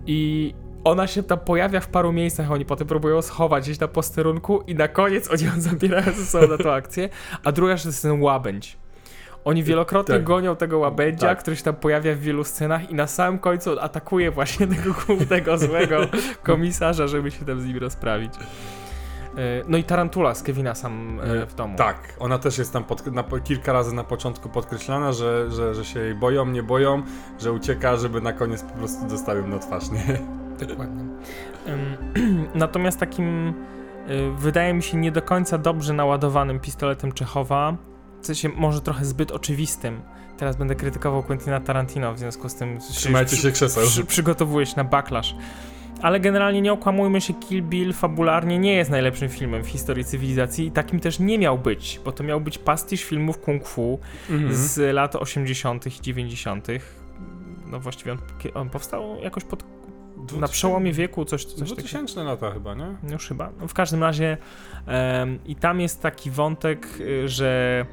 [0.08, 0.54] I
[0.84, 4.76] ona się tam pojawia w paru miejscach, oni potem próbują schować gdzieś na posterunku i
[4.76, 7.10] na koniec oni ją zabierają ze sobą na tą akcję.
[7.44, 8.78] A druga rzecz to jest ten łabędź.
[9.46, 10.24] Oni wielokrotnie Tak.
[10.24, 11.40] gonią tego łabędzia, Tak.
[11.40, 15.58] który się tam pojawia w wielu scenach i na samym końcu atakuje właśnie tego głównego
[15.68, 15.98] złego
[16.44, 18.34] komisarza, żeby się tam z nim rozprawić.
[18.36, 21.78] E, No i Tarantula z Kevina sam e, w domu.
[21.78, 25.86] Tak, ona też jest tam pod, na, kilka razy na początku podkreślana, że, że, że
[25.86, 27.04] się jej boją, nie boją,
[27.40, 30.20] że ucieka, żeby na koniec po prostu dostawił na twarz, nie?
[30.68, 31.04] Dokładnie.
[32.56, 33.54] Natomiast takim,
[34.38, 37.76] wydaje mi się, nie do końca dobrze naładowanym pistoletem Czechowa,
[38.26, 40.02] sensie może trochę zbyt oczywistym.
[40.38, 43.88] Teraz będę krytykował Quentina Tarantino, w związku z tym Trzymajcie się krzeseł.
[43.88, 45.36] przy, przygotowuję się na backlash.
[46.02, 50.66] Ale generalnie nie okłamujmy się, Kill Bill fabularnie nie jest najlepszym filmem w historii cywilizacji
[50.68, 54.56] i takim też nie miał być, bo to miał być pastisz filmów kung fu Mhm.
[54.56, 55.88] z lat 80.
[55.88, 56.68] i 90.
[57.68, 58.18] No właściwie on,
[58.54, 59.64] on powstał jakoś pod
[60.40, 61.76] na przełomie wieku coś, coś takiego.
[61.76, 62.88] 2000 lata chyba, nie?
[63.12, 63.52] Już chyba.
[63.60, 64.38] No w każdym razie
[64.88, 67.86] em, i tam jest taki wątek, y, że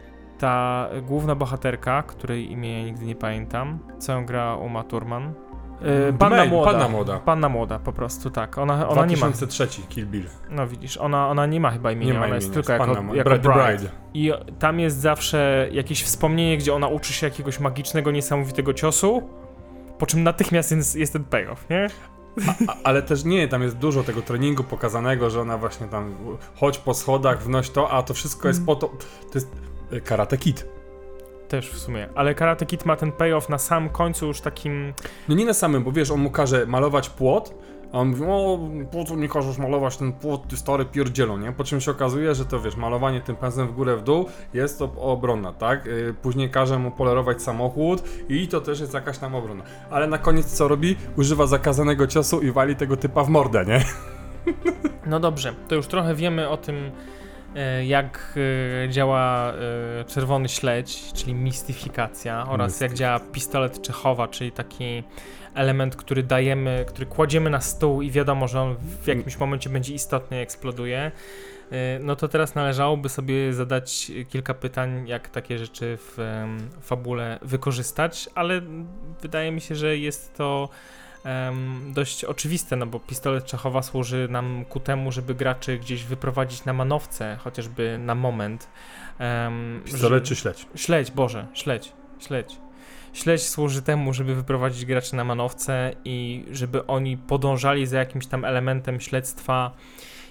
[0.42, 5.34] ta główna bohaterka, której imię ja nigdy nie pamiętam, co ją gra Uma Thurman.
[6.08, 6.70] Y, Panna May, młoda.
[6.70, 7.18] Panna młoda.
[7.18, 8.58] Panna młoda, po prostu, tak.
[8.58, 9.26] Ona, ona nie ma.
[9.26, 10.24] 2003 Kill Bill.
[10.50, 12.80] No widzisz, ona, ona nie ma chyba imienia, Nie ma ona jest imienia, tylko jest
[12.88, 13.48] jako, Panna, jako Bride.
[13.48, 13.92] bride.
[14.14, 19.22] I tam jest zawsze jakieś wspomnienie, gdzie ona uczy się jakiegoś magicznego, niesamowitego ciosu,
[19.98, 21.88] po czym natychmiast jest, jest ten payoff, nie?
[22.68, 26.14] A, ale też nie, tam jest dużo tego treningu pokazanego, że ona właśnie tam
[26.56, 28.88] chodź po schodach, wnoś to, a to wszystko jest po to.
[28.88, 30.66] To jest Karate Kid.
[31.48, 32.08] Też w sumie.
[32.14, 34.94] Ale Karate Kid ma ten payoff na sam końcu już takim...
[35.28, 37.54] No nie na samym, bo wiesz, on mu każe malować płot,
[37.92, 38.58] a on mówi, o,
[38.92, 41.52] po co mi każesz malować ten płot, ty stary pierdzielo, nie?
[41.52, 44.82] Po czym się okazuje, że to wiesz, malowanie tym pędzlem w górę, w dół jest
[44.82, 45.86] ob- obronna, tak?
[45.86, 49.64] Yy, później każe mu polerować samochód i to też jest jakaś tam obrona.
[49.90, 50.96] Ale na koniec co robi?
[51.16, 53.84] Używa zakazanego ciosu i wali tego typa w mordę, nie?
[55.06, 56.90] No dobrze, to już trochę wiemy o tym,
[57.84, 58.38] jak
[58.84, 65.02] e, działa e, czerwony śledź, czyli mistyfikacja, oraz jak działa pistolet Czechowa, czyli taki
[65.54, 69.94] element, który dajemy, który kładziemy na stół i wiadomo, że on w jakimś momencie będzie
[69.94, 71.10] istotny i eksploduje.
[71.72, 76.44] E, No to teraz należałoby sobie zadać kilka pytań, jak takie rzeczy w
[76.80, 78.60] fabule wykorzystać, ale
[79.22, 80.68] wydaje mi się, że jest to
[81.24, 86.64] em, dość oczywiste, no bo pistolet Czechowa służy nam ku temu, żeby graczy gdzieś wyprowadzić
[86.64, 88.68] na manowce, chociażby na moment.
[89.20, 90.66] Um, Pistolet czy śledź?
[90.74, 92.56] Śledź, Boże, śledź, śledź.
[93.12, 98.44] Śledź służy temu, żeby wyprowadzić graczy na manowce i żeby oni podążali za jakimś tam
[98.44, 99.70] elementem śledztwa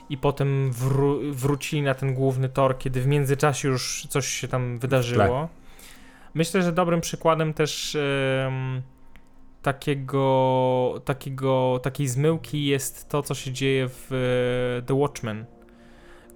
[0.10, 4.80] i potem wró- wrócili na ten główny tor, kiedy w międzyczasie już coś się tam
[4.80, 5.50] wydarzyło.
[6.34, 7.96] Myślę, że dobrym przykładem też
[8.46, 8.82] em,
[9.62, 14.12] takiego, takiego, takiej zmyłki jest to, co się dzieje w
[14.80, 15.46] e, The Watchmen,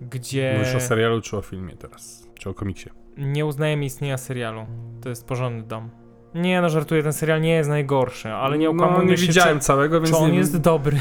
[0.02, 2.28] gdzie Mówisz o serialu czy o filmie teraz?
[2.40, 2.90] Czy o komiksie?
[3.18, 4.66] nie uznajemy istnienia serialu.
[5.02, 5.90] To jest porządny dom.
[6.36, 9.60] Nie no, żartuję, ten serial nie jest najgorszy, ale nie No, okłamujmy nie się, widziałem
[9.60, 10.98] całego, czy, więc czy on nie jest dobry.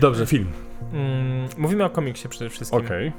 [0.00, 0.46] Dobrze, film.
[0.92, 2.80] Mm, mówimy o komiksie przede wszystkim.
[2.80, 3.06] Okej.
[3.06, 3.12] E,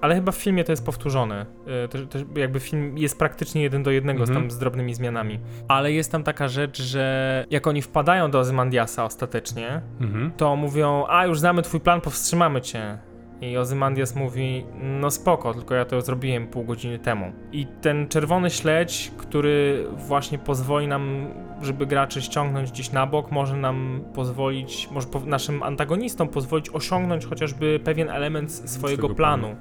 [0.00, 1.46] ale chyba w filmie to jest powtórzone.
[1.84, 4.44] E, też, też jakby film jest praktycznie jeden do jednego z Mhm.
[4.46, 5.38] tam z drobnymi zmianami.
[5.68, 10.32] Ale jest tam taka rzecz, że jak oni wpadają do Ozymandiasa ostatecznie, Mhm.
[10.36, 12.98] to mówią, a już znamy twój plan, powstrzymamy cię.
[13.40, 17.32] I Ozymandias mówi, no spoko, tylko ja to zrobiłem pół godziny temu.
[17.52, 21.28] I ten czerwony śledź, który właśnie pozwoli nam,
[21.62, 27.26] żeby graczy ściągnąć gdzieś na bok, może nam pozwolić, może po, naszym antagonistom pozwolić osiągnąć
[27.26, 29.46] chociażby pewien element swojego planu.
[29.46, 29.56] planu.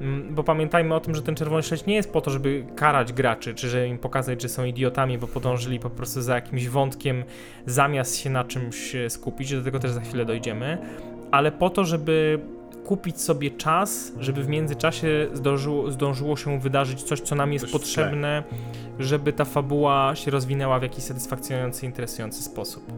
[0.00, 3.12] Mm, Bo pamiętajmy o tym, że ten czerwony śledź nie jest po to, żeby karać
[3.12, 7.24] graczy, czy żeby im pokazać, że są idiotami, bo podążyli po prostu za jakimś wątkiem,
[7.66, 10.78] zamiast się na czymś e, skupić, do tego też za chwilę dojdziemy,
[11.30, 12.40] ale po to, żeby
[12.84, 17.72] kupić sobie czas, żeby w międzyczasie zdążyło, zdążyło się wydarzyć coś, co nam jest Coś
[17.72, 18.42] potrzebne,
[18.98, 22.92] żeby ta fabuła się rozwinęła w jakiś satysfakcjonujący, interesujący sposób.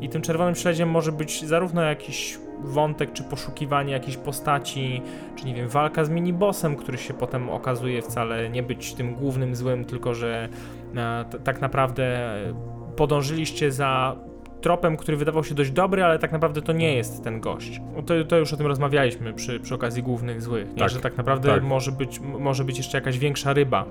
[0.00, 5.02] I tym czerwonym śledziem może być zarówno jakiś wątek, czy poszukiwanie jakiejś postaci,
[5.36, 9.56] czy nie wiem, walka z minibossem, który się potem okazuje wcale nie być tym głównym
[9.56, 10.48] złym, tylko że
[10.96, 12.34] e, tak naprawdę
[12.96, 14.16] podążyliście za
[14.60, 17.80] tropem, który wydawał się dość dobry, ale tak naprawdę to nie jest ten gość.
[18.06, 20.78] To, to już o tym rozmawialiśmy przy, przy okazji głównych złych, nie?
[20.78, 21.62] Tak, że tak naprawdę tak.
[21.62, 23.84] może, być, może być jeszcze jakaś większa ryba.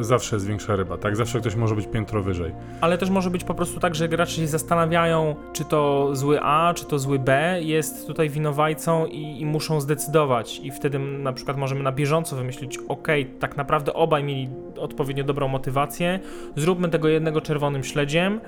[0.00, 1.16] Zawsze jest większa ryba, tak?
[1.16, 2.52] Zawsze ktoś może być piętro wyżej.
[2.80, 6.74] Ale też może być po prostu tak, że gracze się zastanawiają, czy to zły A,
[6.74, 10.60] czy to zły B jest tutaj winowajcą i, i muszą zdecydować.
[10.62, 15.48] I wtedy na przykład możemy na bieżąco wymyślić, ok, tak naprawdę obaj mieli odpowiednio dobrą
[15.48, 16.20] motywację,
[16.56, 18.40] zróbmy tego jednego czerwonym śledziem,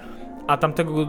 [0.46, 1.06] a tamtego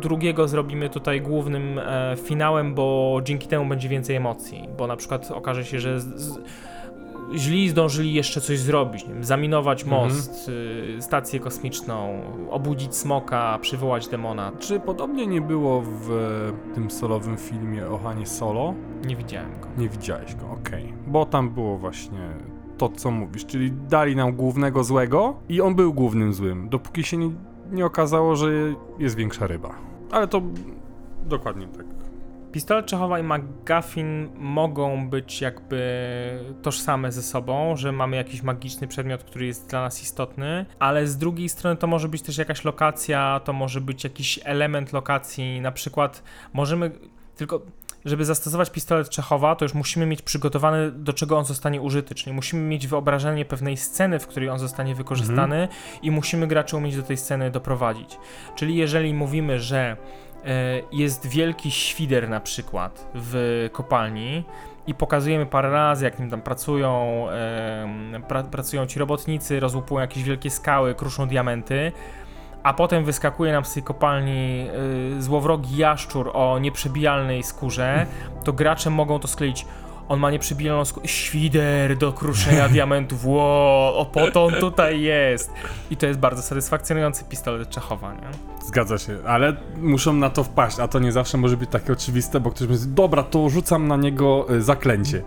[0.00, 4.68] drugiego zrobimy tutaj głównym e, finałem, bo dzięki temu będzie więcej emocji.
[4.78, 6.38] Bo na przykład okaże się, że z, z,
[7.34, 10.02] źli zdążyli jeszcze coś zrobić, wiem, zaminować Mhm.
[10.04, 12.20] most, y, stację kosmiczną,
[12.50, 14.52] obudzić smoka, przywołać demona.
[14.58, 16.08] Czy podobnie nie było w
[16.74, 18.74] tym solowym filmie o Hanie Solo?
[19.06, 19.68] Nie widziałem go.
[19.78, 20.92] Nie widziałeś go, okej.
[21.06, 22.28] Bo tam było właśnie
[22.78, 27.16] to, co mówisz, czyli dali nam głównego złego i on był głównym złym, dopóki się
[27.16, 27.30] nie,
[27.70, 28.48] nie okazało, że
[28.98, 29.74] jest większa ryba.
[30.10, 30.42] Ale to
[31.24, 31.86] dokładnie tak.
[32.52, 35.80] Pistolet Czechowa i McGuffin mogą być jakby
[36.62, 41.18] tożsame ze sobą, że mamy jakiś magiczny przedmiot, który jest dla nas istotny, ale z
[41.18, 45.72] drugiej strony to może być też jakaś lokacja, to może być jakiś element lokacji, na
[45.72, 46.90] przykład możemy
[47.36, 47.60] tylko
[48.06, 52.32] żeby zastosować pistolet Czechowa, to już musimy mieć przygotowany, do czego on zostanie użyty, czyli
[52.32, 55.68] musimy mieć wyobrażenie pewnej sceny, w której on zostanie wykorzystany
[56.02, 58.18] i musimy graczy umieć do tej sceny doprowadzić.
[58.54, 59.96] Czyli jeżeli mówimy, że
[60.44, 64.44] e, jest wielki świder na przykład w kopalni
[64.86, 67.24] i pokazujemy parę razy, jak nim tam pracują,
[68.14, 71.92] em, pra, pracują ci robotnicy, rozłupują jakieś wielkie skały, kruszą diamenty,
[72.66, 74.68] a potem wyskakuje nam z tej kopalni
[75.18, 78.06] y, złowrogi jaszczur o nieprzebijalnej skórze,
[78.44, 79.66] to gracze mogą to skleić.
[80.08, 81.08] On ma nieprzebijalną skórę.
[81.08, 83.26] Świder do kruszenia diamentów.
[83.26, 85.50] Ło, o po to on tutaj jest.
[85.90, 88.28] I to jest bardzo satysfakcjonujący pistolet Czechowa, nie?
[88.66, 92.40] Zgadza się, ale muszą na to wpaść, a to nie zawsze może być takie oczywiste,
[92.40, 95.22] bo ktoś mówi, dobra, to rzucam na niego y, zaklęcie.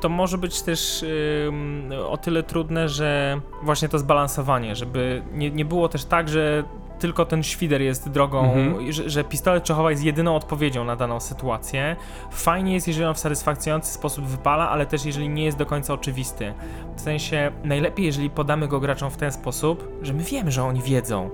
[0.00, 1.04] To może być też
[1.48, 6.64] ym, o tyle trudne, że właśnie to zbalansowanie, żeby nie, nie było też tak, że
[6.98, 8.92] tylko ten świder jest drogą, Mhm.
[8.92, 11.96] że, że pistolet Czechowa jest jedyną odpowiedzią na daną sytuację.
[12.30, 15.94] Fajnie jest, jeżeli on w satysfakcjonujący sposób wypala, ale też jeżeli nie jest do końca
[15.94, 16.54] oczywisty.
[16.96, 20.82] W sensie, najlepiej, jeżeli podamy go graczom w ten sposób, że my wiemy, że oni
[20.82, 21.30] wiedzą,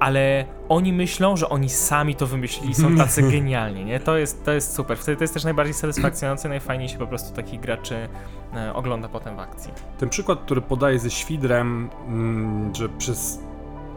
[0.00, 4.00] ale oni myślą, że oni sami to wymyślili, są tacy genialni, nie?
[4.00, 4.98] To jest, to jest super.
[4.98, 8.08] Wtedy to jest też najbardziej satysfakcjonujące, najfajniej się po prostu takich graczy
[8.54, 9.72] e, ogląda potem w akcji.
[9.98, 13.38] Ten przykład, który podaję ze świdrem, mm, że przez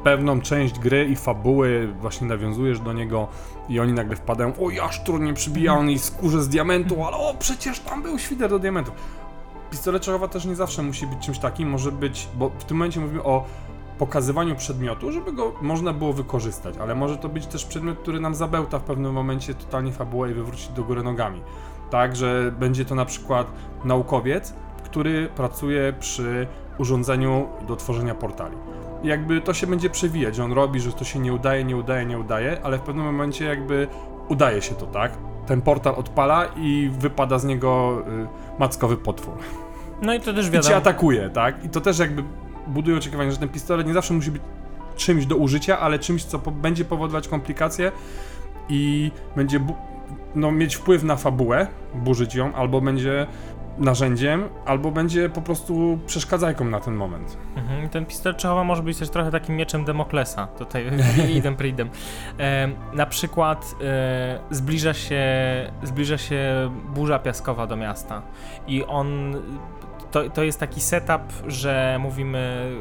[0.04, 3.28] pewną część gry i fabuły właśnie nawiązujesz do niego
[3.70, 8.04] i oni nagle wpadają, o jaszczur nieprzybijalny i skórze z diamentu, ale o przecież tam
[8.04, 8.92] był świder do diamentu.
[9.72, 13.00] Pistolet Czechowa też nie zawsze musi być czymś takim, może być, bo w tym momencie
[13.00, 13.46] mówimy o
[14.04, 18.36] pokazywaniu przedmiotu, żeby go można było wykorzystać, ale może to być też przedmiot, który nam
[18.36, 21.42] zabełta w pewnym momencie totalnie fabułę i wywróci do góry nogami.
[21.90, 23.48] Tak, że będzie to na przykład
[23.86, 28.56] naukowiec, który pracuje przy urządzeniu do tworzenia portali.
[29.04, 31.78] I jakby to się będzie przewijać, że on robi, że to się nie udaje, nie
[31.78, 33.88] udaje, nie udaje, ale w pewnym momencie jakby
[34.28, 35.12] udaje się to, tak?
[35.46, 39.34] Ten portal odpala i wypada z niego y, mackowy potwór.
[40.02, 40.76] No i to też I cię wiadomo.
[40.76, 41.66] atakuje, tak?
[41.66, 42.24] I to też jakby
[42.68, 44.42] buduje oczekiwanie, że ten pistolet nie zawsze musi być
[44.96, 47.92] czymś do użycia, ale czymś, co po będzie powodować komplikacje
[48.70, 49.60] i będzie
[50.36, 53.28] no, mieć wpływ na fabułę, burzyć ją, albo będzie
[53.78, 57.38] narzędziem, albo będzie po prostu przeszkadzajką na ten moment.
[57.56, 60.86] Mhm, ten pistolet Czechowa może być też trochę takim mieczem Demoklesa, tutaj
[61.38, 61.90] idem pridem.
[62.40, 65.24] E, na przykład e, zbliża, się,
[65.84, 68.22] zbliża się burza piaskowa do miasta
[68.68, 69.36] i on,
[70.14, 72.72] to, to jest taki setup, że mówimy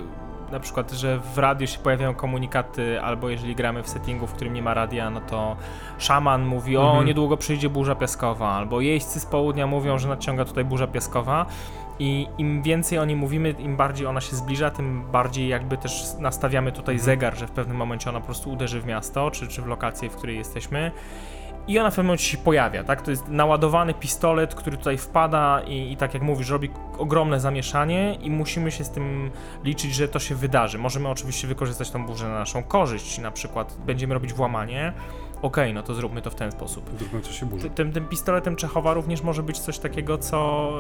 [0.52, 4.54] na przykład, że w radiu się pojawiają komunikaty, albo jeżeli gramy w settingu, w którym
[4.54, 5.56] nie ma radia, no to
[5.98, 7.06] szaman mówi, o Mhm.
[7.06, 11.46] niedługo przyjdzie burza piaskowa, albo jeźdźcy z południa mówią, że nadciąga tutaj burza piaskowa
[11.98, 16.04] i im więcej o niej mówimy, im bardziej ona się zbliża, tym bardziej jakby też
[16.18, 17.04] nastawiamy tutaj Mhm.
[17.04, 20.10] zegar, że w pewnym momencie ona po prostu uderzy w miasto, czy, czy w lokację,
[20.10, 20.90] w której jesteśmy.
[21.68, 23.02] I ona w pewnym momencie się pojawia, tak?
[23.02, 28.14] To jest naładowany pistolet, który tutaj wpada i, i tak jak mówisz, robi ogromne zamieszanie
[28.14, 29.30] i musimy się z tym
[29.64, 30.78] liczyć, że to się wydarzy.
[30.78, 34.92] Możemy oczywiście wykorzystać tą burzę na naszą korzyść, na przykład będziemy robić włamanie,
[35.42, 36.90] okej, no to zróbmy to w ten sposób.
[36.98, 37.68] Zróbmy, co się burzy.
[37.68, 40.70] Ty- Tym, tym pistoletem Czechowa również może być coś takiego, co,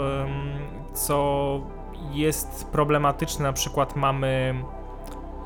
[0.94, 1.60] co
[2.12, 3.42] jest problematyczne.
[3.44, 4.54] Na przykład mamy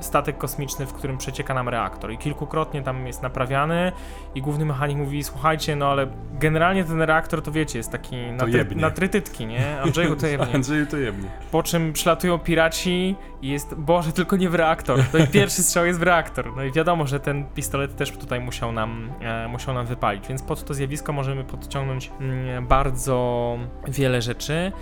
[0.00, 3.92] statek kosmiczny, w którym przecieka nam reaktor i kilkukrotnie tam jest naprawiany
[4.34, 8.44] i główny mechanik mówi, słuchajcie, no ale generalnie ten reaktor to wiecie, jest taki na,
[8.44, 8.82] try, jebnie.
[8.82, 9.80] na trytytki, nie?
[9.80, 10.54] Andrzeju to jebnie.
[10.54, 11.28] Andrzeju to jemnie.
[11.50, 14.98] Po czym przylatują piraci i jest, Boże, tylko nie w reaktor.
[15.12, 16.56] No i pierwszy strzał jest w reaktor.
[16.56, 20.42] No i wiadomo, że ten pistolet też tutaj musiał nam, e, musiał nam wypalić, więc
[20.42, 24.72] pod to zjawisko możemy podciągnąć mm, bardzo wiele rzeczy.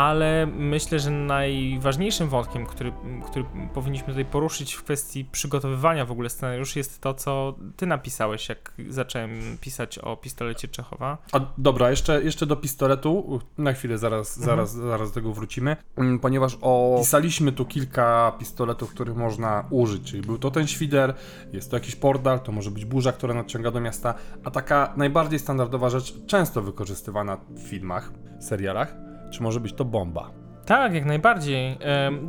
[0.00, 2.92] Ale myślę, że najważniejszym wątkiem, który,
[3.26, 8.48] który powinniśmy tutaj poruszyć w kwestii przygotowywania w ogóle scenariuszy, jest to, co ty napisałeś,
[8.48, 11.18] jak zacząłem pisać o pistolecie Czechowa.
[11.32, 14.56] A dobra, jeszcze, jeszcze do pistoletu, na chwilę zaraz, Mhm.
[14.56, 20.22] zaraz, zaraz do tego wrócimy, Mm, ponieważ opisaliśmy tu kilka pistoletów, których można użyć, czyli
[20.22, 21.14] był to ten świder,
[21.52, 25.38] jest to jakiś portal, to może być burza, która nadciąga do miasta, a taka najbardziej
[25.38, 28.94] standardowa rzecz, często wykorzystywana w filmach, serialach,
[29.30, 30.30] czy może być to bomba.
[30.66, 31.78] Tak, jak najbardziej.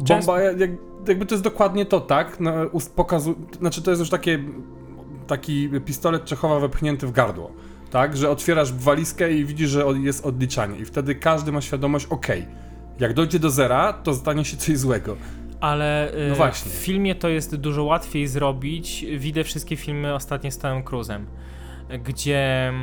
[0.06, 0.70] Często- Bomba, jak,
[1.08, 2.40] jakby to jest dokładnie to, tak?
[2.40, 2.52] No,
[2.96, 3.36] pokazu...
[3.60, 4.40] Znaczy to jest już takie,
[5.28, 7.52] taki pistolet Czechowa wepchnięty w gardło,
[7.92, 8.18] tak?
[8.18, 12.46] Że otwierasz walizkę i widzisz, że jest odliczanie i wtedy każdy ma świadomość, okej,
[13.00, 15.18] jak dojdzie do zera, to stanie się coś złego.
[15.60, 19.06] Ale y, No w filmie to jest dużo łatwiej zrobić.
[19.18, 21.28] Widzę wszystkie filmy ostatnie z Tomem Cruzem,
[22.04, 22.74] gdzie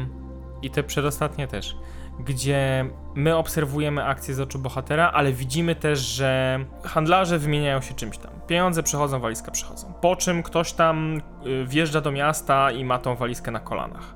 [0.62, 1.76] i te przedostatnie też,
[2.18, 8.18] gdzie my obserwujemy akcję z oczu bohatera, ale widzimy też, że handlarze wymieniają się czymś
[8.18, 8.30] tam.
[8.46, 9.92] Pieniądze przechodzą, walizka przechodzą.
[10.00, 14.14] Po czym ktoś tam y, wjeżdża do miasta i ma tą walizkę na kolanach.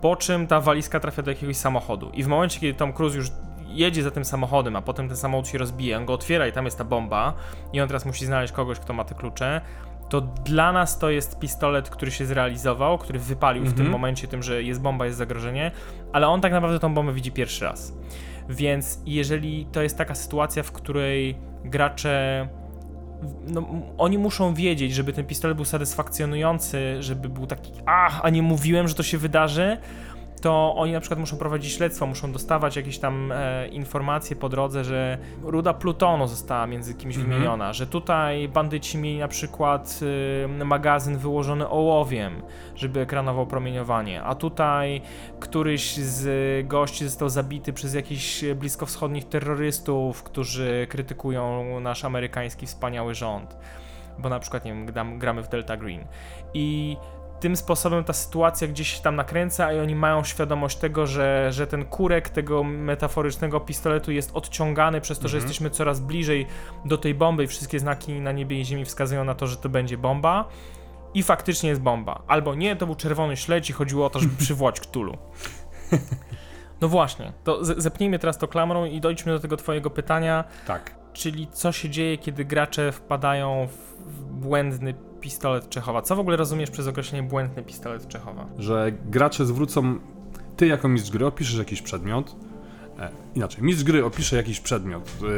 [0.00, 2.10] po czym ta walizka trafia do jakiegoś samochodu.
[2.14, 3.26] I w momencie, kiedy Tom Cruise już
[3.66, 6.64] jedzie za tym samochodem, a potem ten samochód się rozbija, on go otwiera i tam
[6.64, 7.34] jest ta bomba
[7.72, 9.60] i on teraz musi znaleźć kogoś, kto ma te klucze,
[10.08, 13.90] to dla nas to jest pistolet, który się zrealizował, który wypalił w tym Mhm.
[13.90, 15.70] momencie tym, że jest bomba, jest zagrożenie,
[16.12, 17.92] ale on tak naprawdę tą bombę widzi pierwszy raz.
[18.48, 22.48] Więc jeżeli to jest taka sytuacja, w której gracze
[23.48, 23.66] no,
[23.98, 28.88] oni muszą wiedzieć, żeby ten pistolet był satysfakcjonujący, żeby był taki, ach, a nie mówiłem,
[28.88, 29.76] że to się wydarzy,
[30.44, 34.84] to oni na przykład muszą prowadzić śledztwo, muszą dostawać jakieś tam e, informacje po drodze,
[34.84, 37.32] że ruda plutonu została między kimś Mhm.
[37.32, 40.00] wymieniona, że tutaj bandyci mieli na przykład
[40.60, 42.42] e, magazyn wyłożony ołowiem,
[42.76, 45.02] żeby ekranował promieniowanie, a tutaj
[45.40, 53.56] któryś z gości został zabity przez jakichś bliskowschodnich terrorystów, którzy krytykują nasz amerykański wspaniały rząd,
[54.18, 56.04] bo na przykład, nie wiem, gram, gramy w Delta Green
[56.54, 56.96] i
[57.44, 61.66] tym sposobem ta sytuacja gdzieś się tam nakręca i oni mają świadomość tego, że, że
[61.66, 65.48] ten kurek tego metaforycznego pistoletu jest odciągany przez to, że Mhm.
[65.48, 66.46] jesteśmy coraz bliżej
[66.84, 69.68] do tej bomby i wszystkie znaki na niebie i ziemi wskazują na to, że to
[69.68, 70.48] będzie bomba
[71.14, 72.22] i faktycznie jest bomba.
[72.26, 75.16] Albo nie, to był czerwony śledź i chodziło o to, żeby przywołać Cthulhu.
[76.80, 80.94] No właśnie, to zepnijmy teraz to klamrą i dojdźmy do tego twojego pytania, Tak.
[81.12, 83.68] czyli co się dzieje, kiedy gracze wpadają
[84.06, 84.94] w błędny
[85.24, 86.02] pistolet Czechowa.
[86.02, 88.46] Co w ogóle rozumiesz przez określenie błędny pistolet Czechowa?
[88.58, 89.98] Że gracze zwrócą.
[90.56, 92.36] Ty, jako mistrz gry, opiszesz jakiś przedmiot.
[92.98, 95.28] E, inaczej, mistrz gry opisze jakiś przedmiot, yy,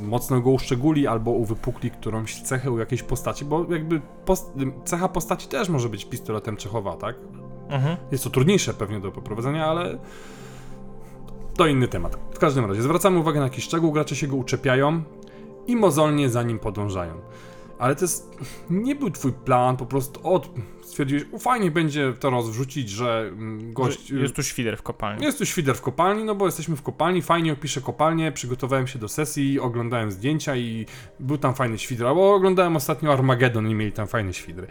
[0.00, 4.52] mocno go uszczególi albo uwypukli którąś cechę u jakiejś postaci, bo jakby post-
[4.84, 7.16] cecha postaci też może być pistoletem Czechowa, tak?
[7.68, 7.96] Mhm.
[8.12, 9.98] Jest to trudniejsze pewnie do poprowadzenia, ale
[11.56, 12.18] to inny temat.
[12.34, 15.02] W każdym razie zwracamy uwagę na jakiś szczegół, gracze się go uczepiają
[15.66, 17.14] i mozolnie za nim podążają.
[17.80, 18.36] Ale to jest,
[18.70, 20.50] nie był twój plan, po prostu od,
[20.82, 24.06] stwierdziłeś, u fajnie będzie to rozwrzucić, że mm, gość...
[24.06, 25.24] Że Jest tu świder w kopalni.
[25.24, 28.98] Jest tu świder w kopalni, no bo jesteśmy w kopalni, fajnie opiszę kopalnię, przygotowałem się
[28.98, 30.86] do sesji, oglądałem zdjęcia i
[31.20, 34.66] był tam fajny świder, albo oglądałem ostatnio Armageddon i mieli tam fajne świdry.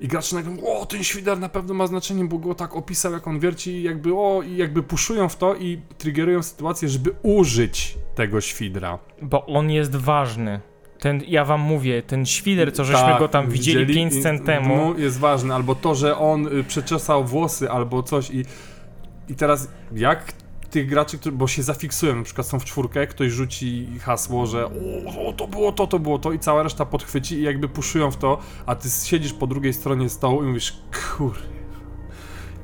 [0.00, 3.28] I gracz nagle, o, ten świder na pewno ma znaczenie, bo go tak opisał, jak
[3.28, 7.98] on wierci i jakby, o, i jakby puszują w to i triggerują sytuację, żeby użyć
[8.14, 8.98] tego świdra.
[9.22, 10.60] Bo on jest ważny.
[11.00, 14.38] Ten, ja wam mówię, ten świder, co żeśmy Tak, go tam widzieli 5 i- scen
[14.44, 14.98] temu.
[14.98, 18.44] Jest ważne, albo to, że on y, przeczesał włosy, albo coś i,
[19.28, 20.32] i teraz jak
[20.70, 24.70] tych graczy, bo się zafiksują, na przykład są w czwórkę, ktoś rzuci hasło, że o,
[25.28, 28.16] o, to było to, to było to i cała reszta podchwyci i jakby puszują w
[28.16, 30.76] to, a ty siedzisz po drugiej stronie stołu i mówisz,
[31.16, 31.34] kur...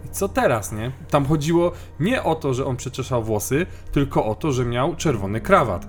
[0.06, 0.90] I co teraz, nie?
[1.10, 5.40] Tam chodziło nie o to, że on przeczesał włosy, tylko o to, że miał czerwony
[5.40, 5.86] krawat.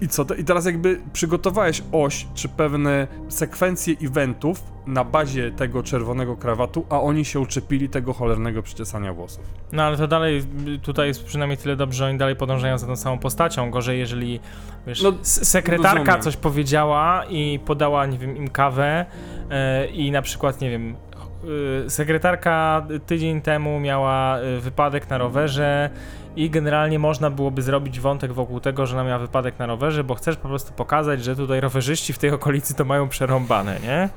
[0.00, 0.24] I co?
[0.38, 7.00] I teraz jakby przygotowałeś oś, czy pewne sekwencje eventów na bazie tego czerwonego krawatu, a
[7.00, 9.44] oni się uczepili tego cholernego przyczesania włosów.
[9.72, 10.42] No ale to dalej,
[10.82, 13.70] tutaj jest przynajmniej tyle dobrze, że oni dalej podążają za tą samą postacią.
[13.70, 14.40] Gorzej, jeżeli
[14.86, 16.22] wiesz, No, sekretarka rozumiem.
[16.22, 19.06] coś powiedziała i podała, nie wiem, im kawę
[19.50, 20.96] e, i na przykład, nie wiem,
[21.88, 25.90] sekretarka tydzień temu miała y, wypadek na rowerze
[26.36, 30.14] i generalnie można byłoby zrobić wątek wokół tego, że ona miała wypadek na rowerze, bo
[30.14, 34.08] chcesz po prostu pokazać, że tutaj rowerzyści w tej okolicy to mają przerąbane, nie?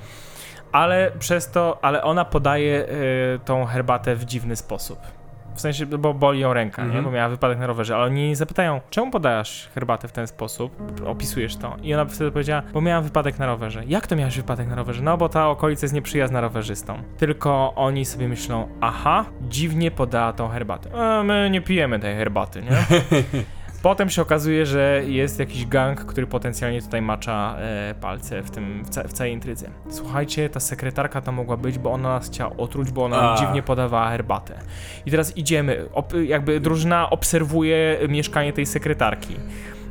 [0.71, 5.20] Ale przez to, ale ona podaje y, tą herbatę w dziwny sposób.
[5.55, 6.87] W sensie, bo boli ją ręka, nie?
[6.87, 7.05] Mhm.
[7.05, 10.75] Bo miała wypadek na rowerze, ale oni zapytają, czemu podajasz herbatę w ten sposób?
[11.05, 11.77] Opisujesz to.
[11.83, 13.83] I ona wtedy powiedziała, bo miałam wypadek na rowerze.
[13.87, 15.01] Jak to miałeś wypadek na rowerze?
[15.01, 17.03] No, bo ta okolica jest nieprzyjazna rowerzystom.
[17.17, 20.89] Tylko oni sobie myślą, aha, dziwnie podała tą herbatę.
[21.19, 22.69] E, my nie pijemy tej herbaty, nie?
[23.81, 28.83] Potem się okazuje, że jest jakiś gang, który potencjalnie tutaj macza e, palce w, tym,
[28.83, 29.69] w, ca w całej intrydze.
[29.89, 33.37] Słuchajcie, ta sekretarka to mogła być, bo ona nas chciała otruć, bo ona A.
[33.37, 34.59] dziwnie podawała herbatę.
[35.05, 39.35] I teraz idziemy, op jakby drużyna obserwuje mieszkanie tej sekretarki.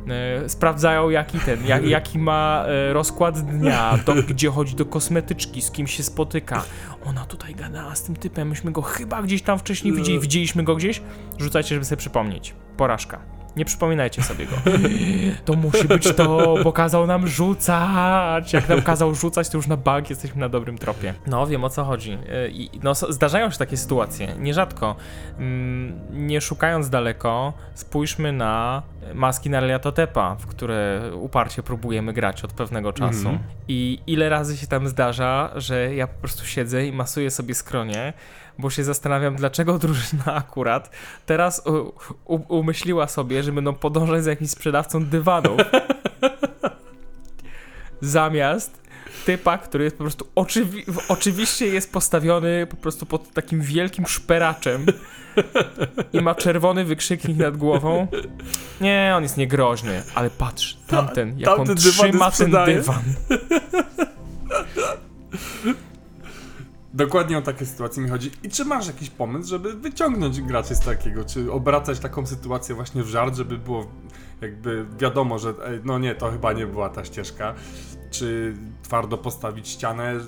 [0.07, 5.61] E, sprawdzają jaki ten, jak, jaki ma e, rozkład dnia, do, gdzie chodzi do kosmetyczki,
[5.61, 6.63] z kim się spotyka.
[7.05, 10.75] Ona tutaj gadała z tym typem, myśmy go chyba gdzieś tam wcześniej widzieli, widzieliśmy go
[10.75, 11.01] gdzieś.
[11.37, 12.55] Rzucajcie, żeby sobie przypomnieć.
[12.77, 13.40] Porażka.
[13.55, 14.55] Nie przypominajcie sobie go.
[15.45, 18.53] To musi być to, bo kazał nam rzucać.
[18.53, 21.13] Jak nam kazał rzucać, to już na bank jesteśmy na dobrym tropie.
[21.27, 22.17] No, wiem o co chodzi.
[22.29, 24.95] E, I, no, zdarzają się takie sytuacje, nierzadko.
[25.39, 28.83] Mm, Nie szukając daleko, spójrzmy na
[29.13, 33.29] maski Narliatotepa, w które uparcie próbujemy grać od pewnego czasu.
[33.29, 33.39] Mhm.
[33.67, 38.13] I ile razy się tam zdarza, że ja po prostu siedzę i masuję sobie skronie,
[38.59, 40.89] bo się zastanawiam, dlaczego drużyna akurat
[41.25, 41.63] teraz
[42.47, 45.57] umyśliła sobie, że będą podążać za jakimś sprzedawcą dywanów.
[48.01, 48.81] Zamiast
[49.25, 54.85] typa, który jest po prostu oczywi oczywiście jest postawiony po prostu pod takim wielkim szperaczem
[56.13, 58.07] i ma czerwony wykrzyknik nad głową.
[58.81, 63.03] Nie, on jest niegroźny, ale patrz, tamten, jak tamten on dywan trzyma ten dywan.
[67.05, 68.31] Dokładnie o takie sytuacje mi chodzi.
[68.43, 71.25] I czy masz jakiś pomysł, żeby wyciągnąć graczy z takiego?
[71.25, 73.85] Czy obracać taką sytuację właśnie w żart, żeby było
[74.41, 77.53] jakby wiadomo, że no nie, to chyba nie była ta ścieżka?
[78.11, 80.19] Czy twardo postawić ścianę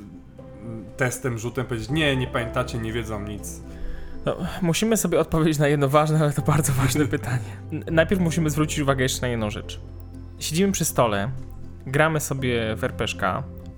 [0.97, 3.61] testem, rzutem, powiedzieć nie, nie pamiętacie, nie wiedzą nic?
[4.25, 7.57] No, musimy sobie odpowiedzieć na jedno ważne, ale to bardzo ważne pytanie.
[7.91, 9.79] Najpierw musimy zwrócić uwagę jeszcze na jedną rzecz.
[10.39, 11.31] Siedzimy przy stole,
[11.85, 12.83] gramy sobie w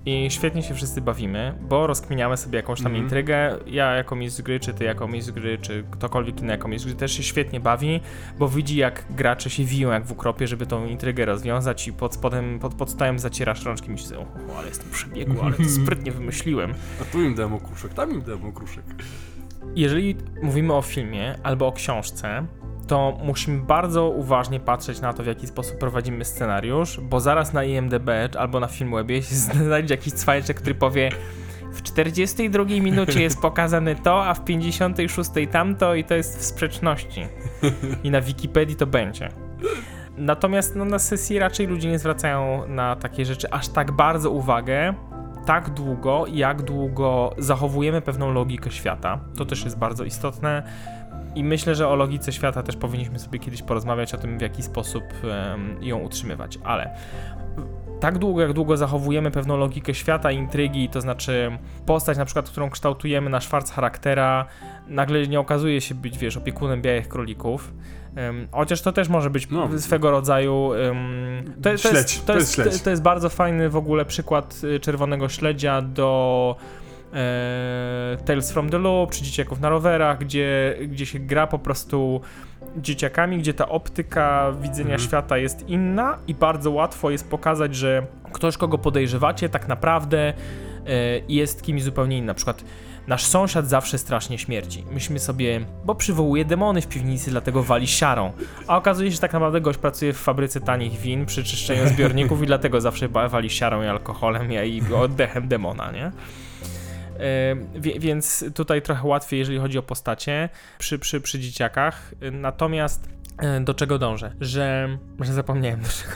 [0.06, 3.04] i świetnie się wszyscy bawimy, bo rozkminiamy sobie jakąś tam Mhm.
[3.04, 3.58] intrygę.
[3.66, 6.96] Ja jako mistrz gry, czy ty jako mistrz gry, czy ktokolwiek inny jako mistrz gry
[6.96, 8.00] też się świetnie bawi,
[8.38, 12.14] bo widzi jak gracze się wiją jak w ukropie, żeby tą intrygę rozwiązać i pod
[12.14, 16.12] spodem, pod, pod stołem zacierasz rączki i o, o, ale jestem przebiegły, ale to sprytnie
[16.12, 16.74] wymyśliłem.
[17.02, 18.84] A tu im demo kruszek, tam im demo kruszek.
[19.76, 22.46] Jeżeli mówimy o filmie albo o książce,
[22.86, 27.64] to musimy bardzo uważnie patrzeć na to, w jaki sposób prowadzimy scenariusz, bo zaraz na
[27.64, 31.10] IMDb albo na Filmwebie się znajdzie jakiś cwajczek, który powie
[31.72, 37.26] w 42 minucie jest pokazane to, a w 56 tamto i to jest w sprzeczności.
[38.04, 39.28] I na Wikipedii to będzie.
[40.16, 44.94] Natomiast no, na sesji raczej ludzie nie zwracają na takie rzeczy aż tak bardzo uwagę,
[45.46, 49.18] tak długo, jak długo zachowujemy pewną logikę świata.
[49.36, 50.62] To też jest bardzo istotne.
[51.36, 54.62] I myślę, że o logice świata też powinniśmy sobie kiedyś porozmawiać o tym, w jaki
[54.62, 55.04] sposób
[55.80, 56.58] ją utrzymywać.
[56.64, 56.90] Ale
[58.00, 62.70] tak długo, jak długo zachowujemy pewną logikę świata, intrygi, to znaczy postać na przykład, którą
[62.70, 64.46] kształtujemy na szwarc charaktera,
[64.88, 67.72] nagle nie okazuje się być, wiesz, opiekunem białych królików.
[68.52, 69.78] Chociaż to też może być No.
[69.78, 70.72] swego rodzaju.
[70.72, 74.04] em, to, to, Śledź, jest, to, to jest, jest to jest bardzo fajny w ogóle
[74.04, 76.56] przykład y, czerwonego śledzia do
[77.14, 82.20] e, Tales from the Loop, czy Dzieciaków na rowerach, gdzie, gdzie się gra po prostu
[82.76, 85.00] dzieciakami, gdzie ta optyka widzenia Mhm.
[85.00, 90.34] świata jest inna i bardzo łatwo jest pokazać, że ktoś, kogo podejrzewacie, tak naprawdę e,
[91.28, 92.26] jest kimś zupełnie innym.
[92.26, 92.64] Na przykład
[93.06, 94.84] nasz sąsiad zawsze strasznie śmierdzi.
[94.90, 98.32] Myślimy sobie, bo przywołuje demony w piwnicy, dlatego wali siarą.
[98.66, 102.42] A okazuje się, że tak naprawdę gość pracuje w fabryce tanich win przy czyszczeniu zbiorników
[102.42, 106.12] i dlatego zawsze wali siarą i alkoholem i i oddechem demona, nie?
[107.74, 110.48] Wie- więc tutaj trochę łatwiej, jeżeli chodzi o postacie
[110.78, 112.14] przy, przy, przy dzieciakach.
[112.32, 113.08] Natomiast
[113.38, 114.34] e, do czego dążę?
[114.40, 114.98] Że.
[115.20, 116.12] Że zapomniałem do czego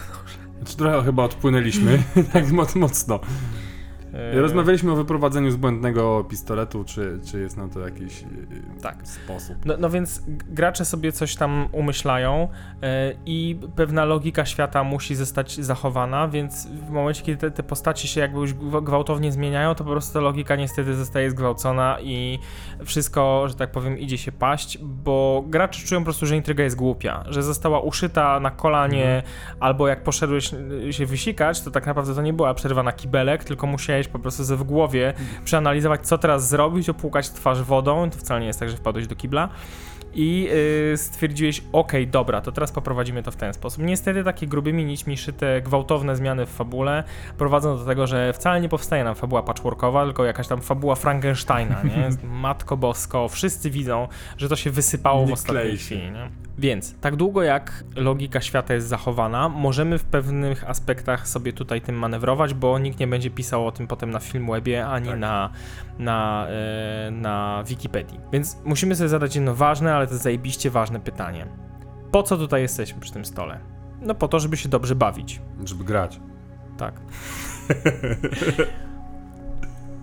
[0.58, 3.20] Znaczy trochę chyba odpłynęliśmy, tak moc- mocno.
[4.14, 8.28] E, Rozmawialiśmy o wyprowadzeniu z błędnego pistoletu, czy, czy jest na to jakiś yy,
[8.82, 8.96] Tak.
[9.08, 9.56] sposób.
[9.64, 12.48] No, no więc gracze sobie coś tam umyślają
[12.82, 18.08] e, i pewna logika świata musi zostać zachowana, więc w momencie, kiedy te, te postacie
[18.08, 22.38] się jakby już gwa- gwałtownie zmieniają, to po prostu ta logika niestety zostaje zgwałcona i
[22.84, 26.76] wszystko, że tak powiem, idzie się paść, bo gracze czują po prostu, że intryga jest
[26.76, 29.22] głupia, że została uszyta na kolanie,
[29.60, 30.50] albo jak poszedłeś
[30.90, 34.44] się wysikać, to tak naprawdę to nie była przerwa na kibelek, tylko musiałeś po prostu
[34.44, 38.70] sobie w głowie przeanalizować, co teraz zrobić, opłukać twarz wodą, to wcale nie jest tak,
[38.70, 39.48] że wpadłeś do kibla
[40.14, 40.48] i
[40.92, 43.82] y, stwierdziłeś, okej, dobra, to teraz poprowadzimy to w ten sposób.
[43.82, 47.04] Niestety takie grubymi nićmi szyte, gwałtowne zmiany w fabule
[47.38, 51.82] prowadzą do tego, że wcale nie powstaje nam fabuła patchworkowa, tylko jakaś tam fabuła Frankensteina,
[51.82, 52.08] nie?
[52.28, 55.84] Matko Bosko, wszyscy widzą, że to się wysypało w Nie ostatniej klei się.
[55.84, 56.30] chwili, nie?
[56.60, 61.96] Więc tak długo jak logika świata jest zachowana, możemy w pewnych aspektach sobie tutaj tym
[61.96, 65.18] manewrować, bo nikt nie będzie pisał o tym potem na Filmwebie ani Tak.
[65.18, 65.50] na,
[65.98, 68.20] na, e, na Wikipedii.
[68.32, 71.46] Więc musimy sobie zadać jedno ważne, ale to zajebiście ważne pytanie.
[72.12, 73.58] Po co tutaj jesteśmy przy tym stole?
[74.00, 75.40] No po to, żeby się dobrze bawić.
[75.64, 76.20] Żeby grać.
[76.76, 77.00] Tak.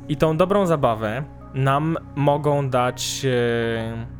[0.09, 4.16] I tą dobrą zabawę nam mogą dać e,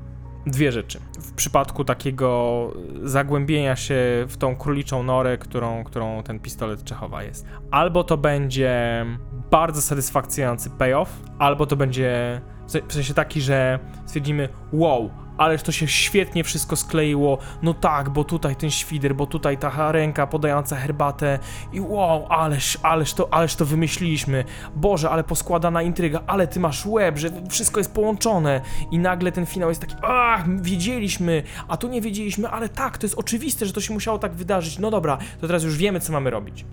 [0.52, 1.00] dwie rzeczy.
[1.20, 2.74] W przypadku takiego
[3.04, 3.96] zagłębienia się
[4.28, 7.46] w tą króliczą norę, którą, którą ten pistolet Czechowa jest.
[7.72, 9.06] Albo to będzie
[9.52, 15.64] bardzo satysfakcjonujący payoff, albo to będzie w se- w sensie taki, że stwierdzimy wow, ależ
[15.64, 20.28] to się świetnie wszystko skleiło, no tak, bo tutaj ten świder, bo tutaj ta ręka
[20.28, 21.40] podająca herbatę
[21.74, 24.44] i wow, ależ, ależ to, ależ to wymyśliliśmy,
[24.76, 28.62] Boże, ale poskładana intryga, ale ty masz łeb, że wszystko jest połączone.
[28.92, 33.06] I nagle ten finał jest taki, ach, wiedzieliśmy, a tu nie wiedzieliśmy, ale tak, to
[33.06, 36.14] jest oczywiste, że to się musiało tak wydarzyć, no dobra, to teraz już wiemy, co
[36.14, 36.66] mamy robić.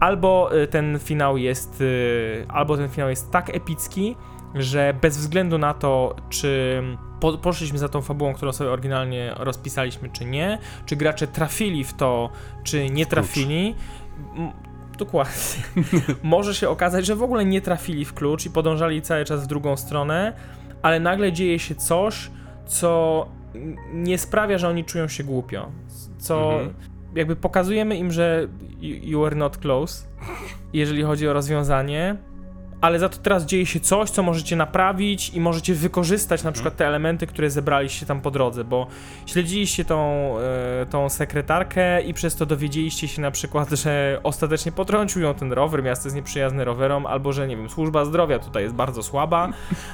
[0.00, 4.16] Albo y, ten finał jest, y, albo ten finał jest tak epicki,
[4.54, 6.82] że bez względu na to, czy
[7.20, 11.94] po, poszliśmy za tą fabułą, którą sobie oryginalnie rozpisaliśmy, czy nie, czy gracze trafili w
[11.94, 12.30] to,
[12.64, 13.74] czy nie trafili,
[14.98, 15.62] Dokładnie.
[16.22, 19.46] Może się okazać, że w ogóle nie trafili w klucz i podążali cały czas w
[19.46, 20.32] drugą stronę,
[20.82, 22.30] ale nagle dzieje się coś,
[22.66, 23.26] co
[23.92, 25.70] nie sprawia, że oni czują się głupio.
[26.18, 26.74] Co Mhm.
[27.14, 28.48] jakby pokazujemy im, że
[28.80, 30.06] you, you are not close,
[30.72, 32.16] jeżeli chodzi o rozwiązanie,
[32.84, 36.76] ale za to teraz dzieje się coś, co możecie naprawić i możecie wykorzystać na przykład
[36.76, 38.86] te elementy, które zebraliście tam po drodze, bo
[39.26, 40.34] śledziliście tą,
[40.82, 45.52] e, tą sekretarkę i przez to dowiedzieliście się na przykład, że ostatecznie potrącił ją ten
[45.52, 49.48] rower, miasto jest nieprzyjazne rowerom, albo że nie wiem, służba zdrowia tutaj jest bardzo słaba,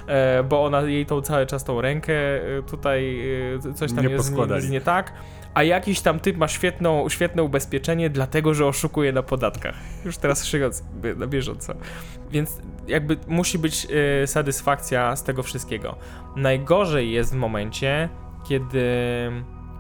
[0.07, 2.13] e, bo ona jej tą cały czas tą rękę
[2.59, 3.21] e, tutaj
[3.75, 5.13] coś tam Nie jest, jest nie tak.
[5.55, 9.75] A jakiś tam typ ma świetną, świetne ubezpieczenie, dlatego że oszukuje na podatkach.
[10.05, 10.85] Już teraz szyjąc
[11.17, 11.75] na bieżąco.
[12.31, 13.87] Więc jakby musi być
[14.23, 15.97] e, satysfakcja z tego wszystkiego.
[16.37, 18.09] Najgorzej jest w momencie,
[18.49, 18.85] kiedy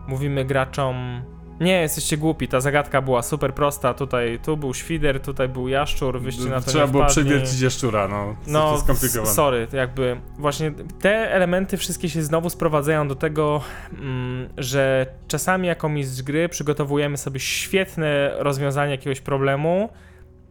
[0.06, 1.22] mówimy graczom.
[1.60, 3.94] Nie, jesteście głupi, ta zagadka była super prosta.
[3.94, 7.24] Tutaj tu był świder, tutaj był jaszczur, wyście na to Trzeba nie było wpadli.
[7.24, 8.36] przewiercić jaszczura, no.
[8.46, 9.34] No, to skomplikowane.
[9.34, 13.60] sorry, jakby właśnie te elementy wszystkie się znowu sprowadzają do tego,
[13.92, 19.88] mm, że czasami jako mistrz gry przygotowujemy sobie świetne rozwiązanie jakiegoś problemu,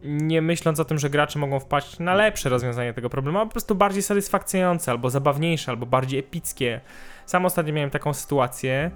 [0.02, 3.52] nie myśląc o tym, że gracze mogą wpaść na lepsze rozwiązanie tego problemu, a po
[3.52, 6.80] prostu bardziej satysfakcjonujące, albo zabawniejsze, albo bardziej epickie.
[7.26, 8.90] Sam ostatnio miałem taką sytuację,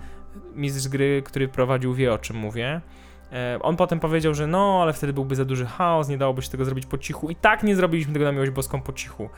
[0.55, 2.81] mistrz gry, który prowadził wie o czym mówię.
[3.33, 6.51] E, On potem powiedział, że no, ale wtedy byłby za duży chaos, nie dałoby się
[6.51, 7.31] tego zrobić po cichu.
[7.31, 9.29] I tak nie zrobiliśmy tego na miłość boską po cichu.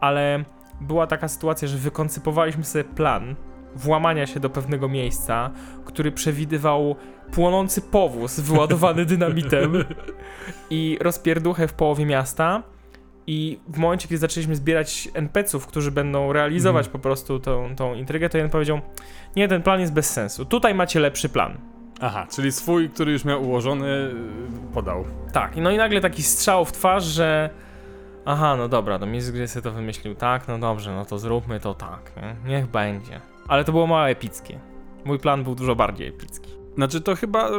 [0.00, 0.44] Ale
[0.80, 3.34] była taka sytuacja, że wykoncypowaliśmy sobie plan
[3.76, 5.50] włamania się do pewnego miejsca,
[5.84, 6.96] który przewidywał
[7.32, 9.72] płonący powóz wyładowany dynamitem
[10.70, 12.62] i rozpierduchę w połowie miasta.
[13.26, 18.28] I w momencie, kiedy zaczęliśmy zbierać NPC-ów, którzy będą realizować po prostu tą, tą intrygę,
[18.28, 18.80] to jeden powiedział:
[19.36, 20.44] Nie, ten plan jest bez sensu.
[20.44, 21.58] Tutaj macie lepszy plan.
[22.00, 25.04] Aha, czyli swój, który już miał ułożony, y, podał.
[25.32, 27.50] Tak, no i nagle taki strzał w twarz, że
[28.24, 31.60] aha, no dobra, no mistrz gry sobie to wymyślił tak, no dobrze, no to zróbmy
[31.60, 32.50] to tak, nie?
[32.50, 33.20] niech będzie.
[33.48, 34.58] Ale to było mało epickie.
[35.04, 36.61] Mój plan był dużo bardziej epicki.
[36.74, 37.52] Znaczy to chyba y,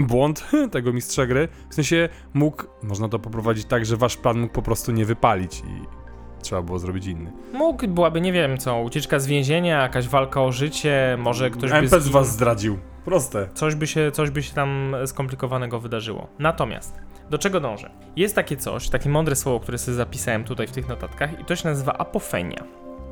[0.08, 1.48] błąd tego mistrza gry.
[1.70, 5.60] W sensie mógł, można to poprowadzić tak, że wasz plan mógł po prostu nie wypalić
[5.60, 5.98] i
[6.42, 7.32] trzeba było zrobić inny.
[7.52, 11.76] Mógł, byłaby, nie wiem co, ucieczka z więzienia, jakaś walka o życie, może ktoś by...
[11.76, 12.78] NPC was zdradził.
[13.04, 13.48] Proste.
[13.54, 16.26] coś by, się, coś by się tam skomplikowanego wydarzyło.
[16.38, 17.90] Natomiast, do czego dążę?
[18.16, 21.56] Jest takie coś, takie mądre słowo, które sobie zapisałem tutaj w tych notatkach i to
[21.56, 22.64] się nazywa apofenia.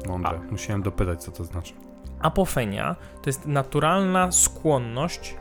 [0.09, 0.41] Mądre.
[0.51, 1.75] Musiałem dopytać, co to znaczy.
[2.21, 5.35] Apofenia to jest naturalna skłonność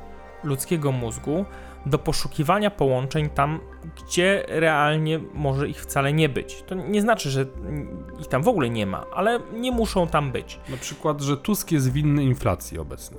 [0.43, 1.45] ludzkiego mózgu
[1.85, 3.59] do poszukiwania połączeń tam,
[3.95, 6.63] gdzie realnie może ich wcale nie być.
[6.67, 7.45] To nie znaczy, że
[8.19, 10.59] ich tam w ogóle nie ma, ale nie muszą tam być.
[10.69, 13.17] Na przykład, że Tusk jest winny inflacji obecnie.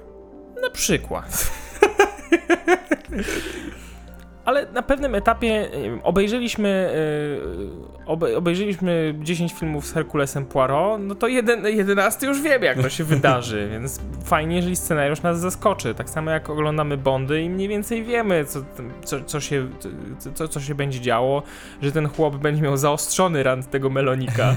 [0.63, 1.51] Na przykład.
[4.47, 6.91] Ale na pewnym etapie wiem, obejrzeliśmy,
[8.07, 12.89] obe, obejrzeliśmy 10 filmów z Herkulesem Poirot, no to jeden, 11 już wiemy, jak to
[12.89, 15.95] się wydarzy, więc fajnie, jeżeli scenariusz nas zaskoczy.
[15.95, 18.61] Tak samo jak oglądamy Bondy i mniej więcej wiemy, co,
[19.05, 19.69] co, co, się,
[20.35, 21.43] co, co się będzie działo,
[21.83, 24.57] że ten chłop będzie miał zaostrzony rand tego melonika.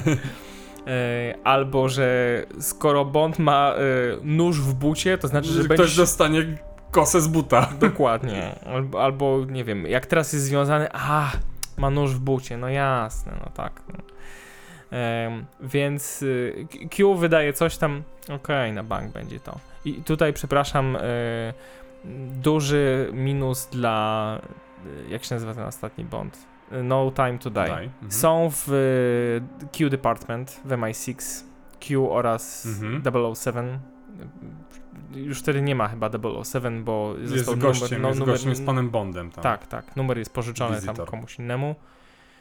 [0.86, 3.80] E, Albo, że skoro Bond ma e,
[4.22, 6.46] nóż w bucie, to znaczy, że Że będzie ktoś dostanie
[6.90, 7.68] kosę z buta.
[7.80, 8.54] Dokładnie.
[8.66, 11.30] Albo, albo nie wiem, jak teraz jest związany, a
[11.76, 13.82] ma nóż w bucie, no jasne, no tak.
[14.90, 18.02] Em, więc y, Q- wydaje coś tam,
[18.34, 19.58] okej, na bank będzie to.
[19.84, 21.00] I tutaj, przepraszam, y,
[22.42, 24.38] duży minus dla,
[25.06, 26.38] y, jak się nazywa ten ostatni Bond?
[26.82, 27.62] No Time to Die.
[27.72, 28.12] Mhm.
[28.12, 31.44] Są w y, Q Department, w MI6,
[31.80, 33.34] Q oraz Mhm.
[33.34, 33.78] 007.
[35.14, 36.10] Już wtedy nie ma chyba
[36.44, 39.30] 007, bo Jest został gościem, numer, no, jest numer, gościem z panem Bondem.
[39.30, 39.42] Tam.
[39.42, 41.08] Tak, tak, numer jest pożyczony tam Wizytor.
[41.08, 41.74] komuś innemu.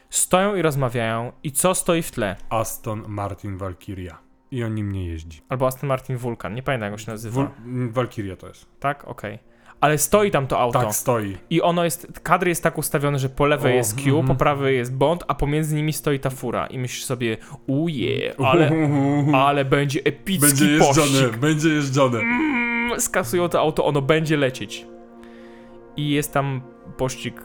[0.09, 2.35] Stoją i rozmawiają i co stoi w tle?
[2.49, 4.17] Aston Martin Valkyria.
[4.51, 5.41] I on nim nie jeździ.
[5.49, 7.51] Albo Aston Martin Vulcan, nie pamiętam jak się nazywa.
[7.89, 8.65] Valkyria to jest.
[8.79, 9.05] Tak?
[9.05, 9.39] Okej.
[9.81, 10.79] Ale stoi tam to auto.
[10.79, 11.37] Tak stoi.
[11.49, 14.27] I ono jest, kadr jest tak ustawiony, że po lewej O, jest Q, mhm.
[14.27, 16.67] po prawej jest Bond, a pomiędzy nimi stoi ta fura.
[16.67, 18.71] I myślisz sobie, uje, ale,
[19.47, 21.37] ale będzie epicki Będzie jeżdżone, pościg.
[21.37, 22.19] będzie jeżdżone.
[22.19, 24.85] Mm, skasują to auto, ono będzie lecieć.
[25.97, 26.61] I jest tam
[26.97, 27.41] pościg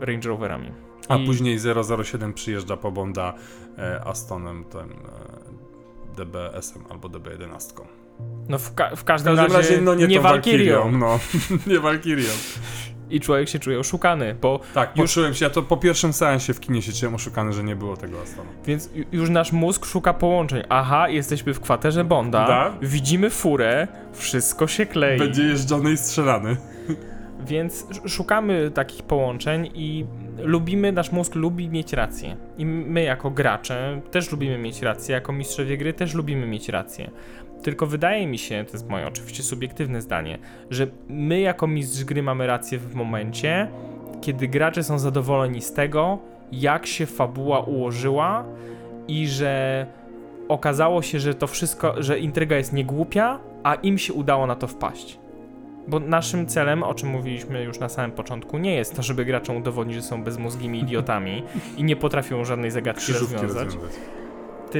[0.00, 0.72] Range Roverami.
[1.08, 1.58] A I- później
[2.04, 3.34] 007 przyjeżdża po Bonda
[3.78, 7.80] e, Astonem, tym e, DBS-em albo DB11.
[8.48, 10.20] No w, ka- w W każdym, każdym razie, no nie, nie.
[10.20, 10.92] Valkyrią.
[10.92, 11.18] No,
[11.72, 12.28] nie Valkyrią.
[13.10, 16.54] I człowiek się czuje oszukany, bo Tak, Już- poczułem się, ja to po pierwszym seansie
[16.54, 18.50] w kinie się czułem oszukany, że nie było tego Astona.
[18.64, 20.62] więc ju- już nasz mózg szuka połączeń.
[20.68, 22.72] Aha, jesteśmy w kwaterze Bonda, Da?
[22.82, 25.18] widzimy furę, wszystko się klei.
[25.18, 26.56] Będzie jeżdżony i strzelany.
[27.46, 30.06] Więc sz- szukamy takich połączeń i
[30.38, 32.36] lubimy, nasz mózg lubi mieć rację.
[32.58, 37.10] I my jako gracze też lubimy mieć rację, jako mistrzowie gry też lubimy mieć rację.
[37.66, 40.38] Tylko wydaje mi się, to jest moje oczywiście subiektywne zdanie,
[40.70, 43.68] że my jako mistrz gry mamy rację w momencie,
[44.20, 46.18] kiedy gracze są zadowoleni z tego,
[46.52, 48.44] jak się fabuła ułożyła
[49.08, 49.86] i że
[50.48, 54.66] okazało się, że to wszystko, że intryga jest niegłupia, a im się udało na to
[54.66, 55.18] wpaść.
[55.88, 59.56] Bo naszym celem, o czym mówiliśmy już na samym początku, nie jest to, żeby graczom
[59.56, 61.42] udowodnić, że są bezmózgimi idiotami
[61.76, 63.92] i nie potrafią żadnej zagadki rozwiązać, rozwiązać.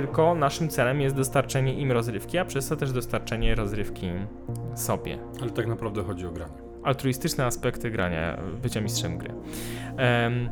[0.01, 4.11] Tylko naszym celem jest dostarczenie im rozrywki, a przez to też dostarczenie rozrywki
[4.75, 6.53] sobie Ale tak naprawdę chodzi o granie.
[6.85, 9.35] altruistyczne aspekty grania, bycia mistrzem gry.
[9.97, 10.51] Em,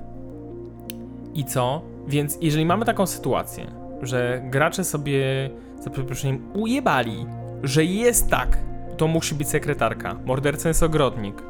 [1.34, 1.82] I co?
[2.06, 3.66] Więc jeżeli mamy taką sytuację,
[4.02, 7.26] że gracze sobie za przeproszeniem ujebali,
[7.62, 8.58] że jest tak,
[8.96, 11.42] to musi być sekretarka, morderca jest ogrodnik.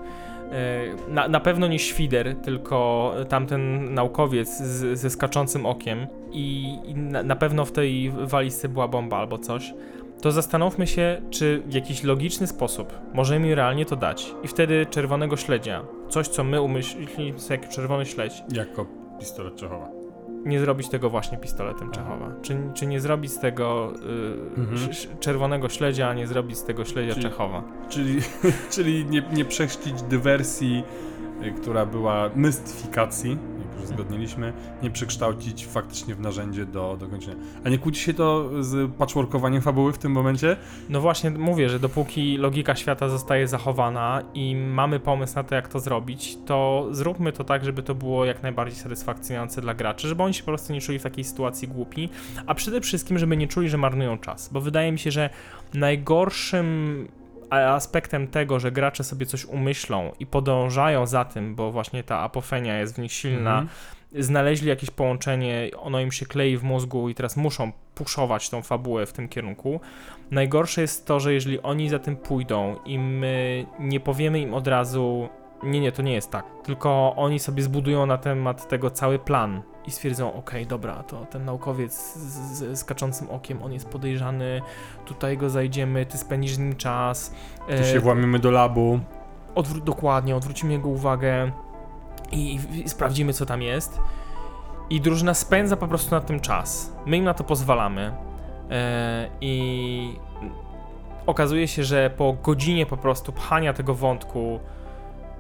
[0.55, 6.94] E, Na, na pewno nie świder, tylko tamten naukowiec z, ze skaczącym okiem i, i
[6.94, 9.74] na, na pewno w tej walizce była bomba albo coś
[10.24, 14.34] to zastanówmy się, czy w jakiś logiczny sposób możemy im realnie to dać.
[14.42, 18.86] I wtedy czerwonego śledzia, coś co my umyśliliśmy sobie jak czerwony śledź, Jako
[19.20, 19.93] pistolet Czechowa.
[20.45, 22.30] Nie zrobić tego właśnie pistoletem Czechowa.
[22.42, 23.92] Czy, czy nie zrobić z tego
[24.57, 24.76] y, Mhm.
[24.90, 27.62] sz- czerwonego śledzia, a nie zrobić z tego śledzia Czyli- Czechowa.
[27.88, 28.20] Czyli,
[28.74, 30.82] czyli nie, nie przechrzcić dywersji,
[31.53, 37.36] która była mystyfikacji, jak już zgodniliśmy, nie przekształcić faktycznie w narzędzie do, do kończenia.
[37.64, 40.57] A nie kłóci się to z patchworkowaniem fabuły w tym momencie?
[40.88, 45.68] No właśnie mówię, że dopóki logika świata zostaje zachowana i mamy pomysł na to, jak
[45.68, 50.22] to zrobić, to zróbmy to tak, żeby to było jak najbardziej satysfakcjonujące dla graczy, żeby
[50.22, 52.09] oni się po prostu nie czuli w takiej sytuacji głupi,
[52.47, 55.30] a przede wszystkim, żeby nie czuli, że marnują czas, bo wydaje mi się, że
[55.74, 57.09] najgorszym
[57.51, 62.78] aspektem tego, że gracze sobie coś umyślą i podążają za tym, bo właśnie ta apofenia
[62.78, 63.68] jest w nich silna, Mhm.
[64.24, 69.07] znaleźli jakieś połączenie, ono im się klei w mózgu i teraz muszą puszować tą fabułę
[69.07, 69.80] w tym kierunku.
[70.30, 74.68] Najgorsze jest to, że jeżeli oni za tym pójdą i my nie powiemy im od
[74.68, 75.28] razu,
[75.62, 79.62] nie, nie, to nie jest tak, tylko oni sobie zbudują na temat tego cały plan
[79.87, 84.61] i stwierdzą, okej, dobra, to ten naukowiec z- ze skaczącym okiem, on jest podejrzany,
[85.05, 87.35] tutaj go zajdziemy, ty spędzisz z nim czas.
[87.66, 89.01] Tu e, się włamiemy do labu.
[89.55, 91.53] odwró- dokładnie, odwrócimy jego uwagę
[92.32, 94.01] i, i sprawdzimy, co tam jest.
[94.91, 96.93] I drużyna spędza po prostu na tym czas.
[97.07, 98.12] My im na to pozwalamy.
[98.70, 100.18] E, I
[101.26, 104.61] okazuje się, że po godzinie po prostu pchania tego wątku,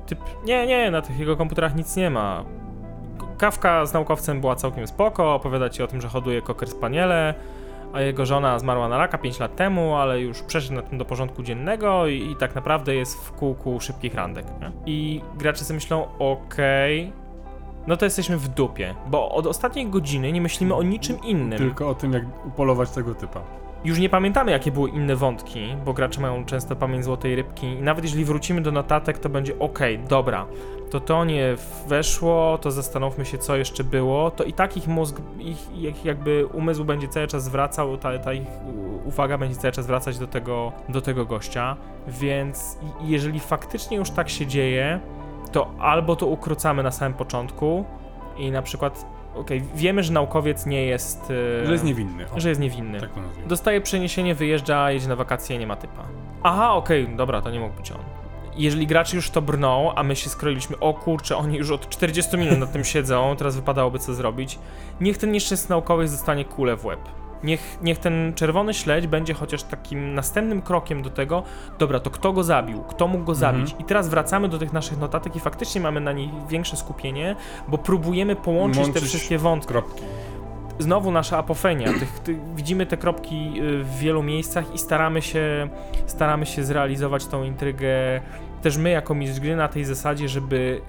[0.06, 2.44] typ, nie, nie, na tych jego komputerach nic nie ma.
[3.38, 7.34] Kawka z naukowcem była całkiem spoko, opowiada ci o tym, że hoduje koker spaniele,
[7.92, 11.04] a jego żona zmarła na raka 5 lat temu, ale już przeszedł na tym do
[11.04, 14.46] porządku dziennego i, i tak naprawdę jest w kółku szybkich randek.
[14.60, 14.72] Nie?
[14.86, 17.12] I gracze sobie myślą, okej,
[17.86, 21.58] no to jesteśmy w dupie, bo od ostatniej godziny nie myślimy o niczym innym.
[21.58, 23.40] Tylko o tym, jak upolować tego typa.
[23.84, 27.66] Już nie pamiętamy, jakie były inne wątki, bo gracze mają często pamięć złotej rybki.
[27.66, 30.46] I nawet jeżeli wrócimy do notatek, to będzie okej, dobra,
[30.90, 31.56] to to nie
[31.88, 34.30] weszło, to zastanówmy się, co jeszcze było.
[34.30, 38.46] To i tak ich mózg, ich, jakby umysł będzie cały czas zwracał, ta, ta ich
[39.04, 41.76] uwaga będzie cały czas wracać do tego, do tego gościa.
[42.08, 45.00] Więc jeżeli faktycznie już tak się dzieje,
[45.52, 47.84] to albo to ukrócamy na samym początku
[48.36, 51.30] i na przykład, okej, wiemy, że naukowiec nie jest.
[51.62, 52.26] e, Że jest niewinny.
[52.36, 53.00] O, że jest niewinny.
[53.00, 53.48] tak to nazwijmy.
[53.48, 56.02] Dostaje przeniesienie, wyjeżdża, jedzie na wakacje, nie ma typa.
[56.42, 57.98] Aha, okej, dobra, to nie mógł być on.
[58.56, 62.36] Jeżeli gracze już to brną, a my się skroiliśmy, o kurczę, oni już od 40
[62.36, 64.58] minut nad tym siedzą, teraz wypadałoby co zrobić,
[65.00, 67.00] niech ten nieszczęsny naukowiec dostanie kulę w łeb.
[67.44, 71.42] Niech, niech ten czerwony śledź będzie chociaż takim następnym krokiem do tego,
[71.78, 73.56] dobra, to kto go zabił, kto mógł go Mhm.
[73.56, 73.76] zabić.
[73.80, 77.36] I teraz wracamy do tych naszych notatek i faktycznie mamy na nich większe skupienie,
[77.68, 80.02] bo próbujemy połączyć te Łączyć wszystkie wątki Kropki.
[80.78, 81.86] znowu nasza apofenia.
[81.92, 85.68] Tych, tych, widzimy te kropki y, w wielu miejscach i staramy się,
[86.06, 87.86] staramy się zrealizować tą intrygę
[88.62, 90.80] też my jako mistrz gry na tej zasadzie, żeby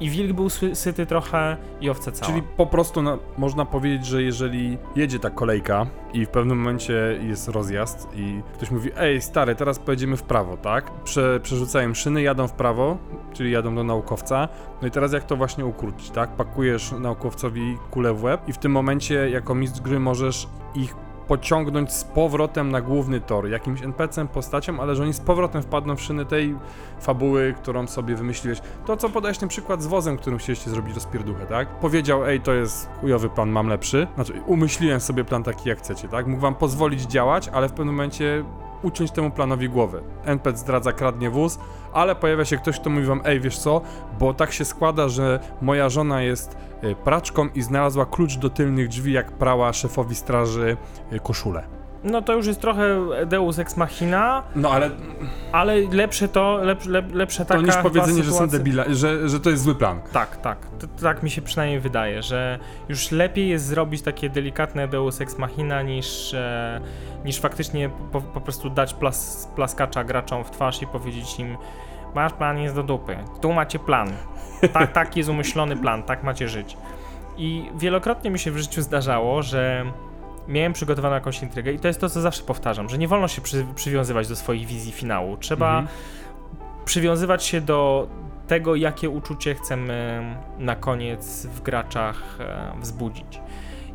[0.00, 2.30] i wilk był sy- syty trochę i owca cała.
[2.32, 7.18] Czyli po prostu na, można powiedzieć, że jeżeli jedzie ta kolejka i w pewnym momencie
[7.22, 10.90] jest rozjazd i ktoś mówi, ej stary, teraz pojedziemy w prawo, tak?
[11.04, 12.98] Prze, przerzucają szyny, jadą w prawo,
[13.32, 14.48] czyli jadą do naukowca.
[14.82, 16.30] No i teraz jak to właśnie ukrócić, tak?
[16.36, 20.94] Pakujesz naukowcowi kulę w łeb i w tym momencie jako mistrz gry możesz ich
[21.28, 25.96] pociągnąć z powrotem na główny tor, jakimś NPC-em, postacią, ale że oni z powrotem wpadną
[25.96, 26.54] w szyny tej
[27.00, 28.60] fabuły, którą sobie wymyśliłeś.
[28.86, 31.68] To, co podałeś ten przykład z wozem, którym chcieliście zrobić rozpierduchę, tak?
[31.68, 34.06] Powiedział, ej, to jest chujowy plan, mam lepszy.
[34.14, 36.26] Znaczy, umyśliłem sobie plan taki, jak chcecie, tak?
[36.26, 38.44] Mógł wam pozwolić działać, ale w pewnym momencie
[38.82, 40.02] uciąć temu planowi głowy.
[40.24, 41.58] NPC zdradza, kradnie wóz,
[41.92, 43.80] ale pojawia się ktoś, kto mówi wam, ej, wiesz co,
[44.18, 46.56] bo tak się składa, że moja żona jest
[47.04, 50.76] praczką i znalazła klucz do tylnych drzwi, jak prała szefowi straży
[51.12, 51.78] y, koszulę.
[52.04, 54.90] No to już jest trochę Deus Ex Machina, No ale
[55.52, 59.28] ale lepsze to, lepsze, lep, lepsze to taka niż chyba powiedzenie, że są debila, że,
[59.28, 60.00] że to jest zły plan.
[60.12, 60.58] Tak, tak.
[60.78, 62.58] To, tak mi się przynajmniej wydaje, że
[62.88, 66.80] już lepiej jest zrobić takie delikatne Deus Ex Machina niż, e,
[67.24, 71.56] niż faktycznie po, po prostu dać plas, plaskacza graczom w twarz i powiedzieć im
[72.14, 73.16] Wasz plan jest do dupy.
[73.40, 74.12] Tu macie plan.
[74.72, 76.76] Tak, tak jest umyślony plan, tak macie żyć.
[77.36, 79.84] I wielokrotnie mi się w życiu zdarzało, że
[80.48, 83.42] miałem przygotowaną jakąś intrygę i to jest to, co zawsze powtarzam, że nie wolno się
[83.42, 85.36] przy, przywiązywać do swoich wizji finału.
[85.36, 85.88] Trzeba Mhm.
[86.84, 88.08] przywiązywać się do
[88.46, 90.22] tego, jakie uczucie chcemy
[90.58, 93.40] na koniec w graczach e, wzbudzić.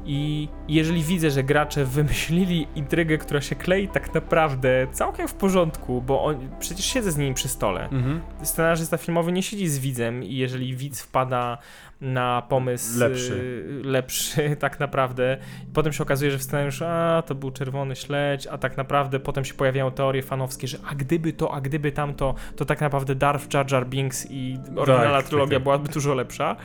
[0.05, 6.01] I jeżeli widzę, że gracze wymyślili intrygę, która się klei tak naprawdę całkiem w porządku,
[6.01, 7.83] bo on, przecież siedzę z nimi przy stole.
[7.89, 8.21] Mhm.
[8.43, 11.57] Scenarzysta filmowy nie siedzi z widzem i jeżeli widz wpada
[12.01, 13.33] na pomysł Lepszy.
[13.33, 15.37] y, lepszy tak naprawdę,
[15.73, 19.45] potem się okazuje, że w scenariuszu a to był czerwony śledź, a tak naprawdę potem
[19.45, 23.53] się pojawiają teorie fanowskie, że a gdyby to, a gdyby tamto, to tak naprawdę Darth
[23.53, 25.63] Jar Jar Binks i oryginalna Tak, trylogia tak, tak.
[25.63, 26.55] byłaby dużo lepsza.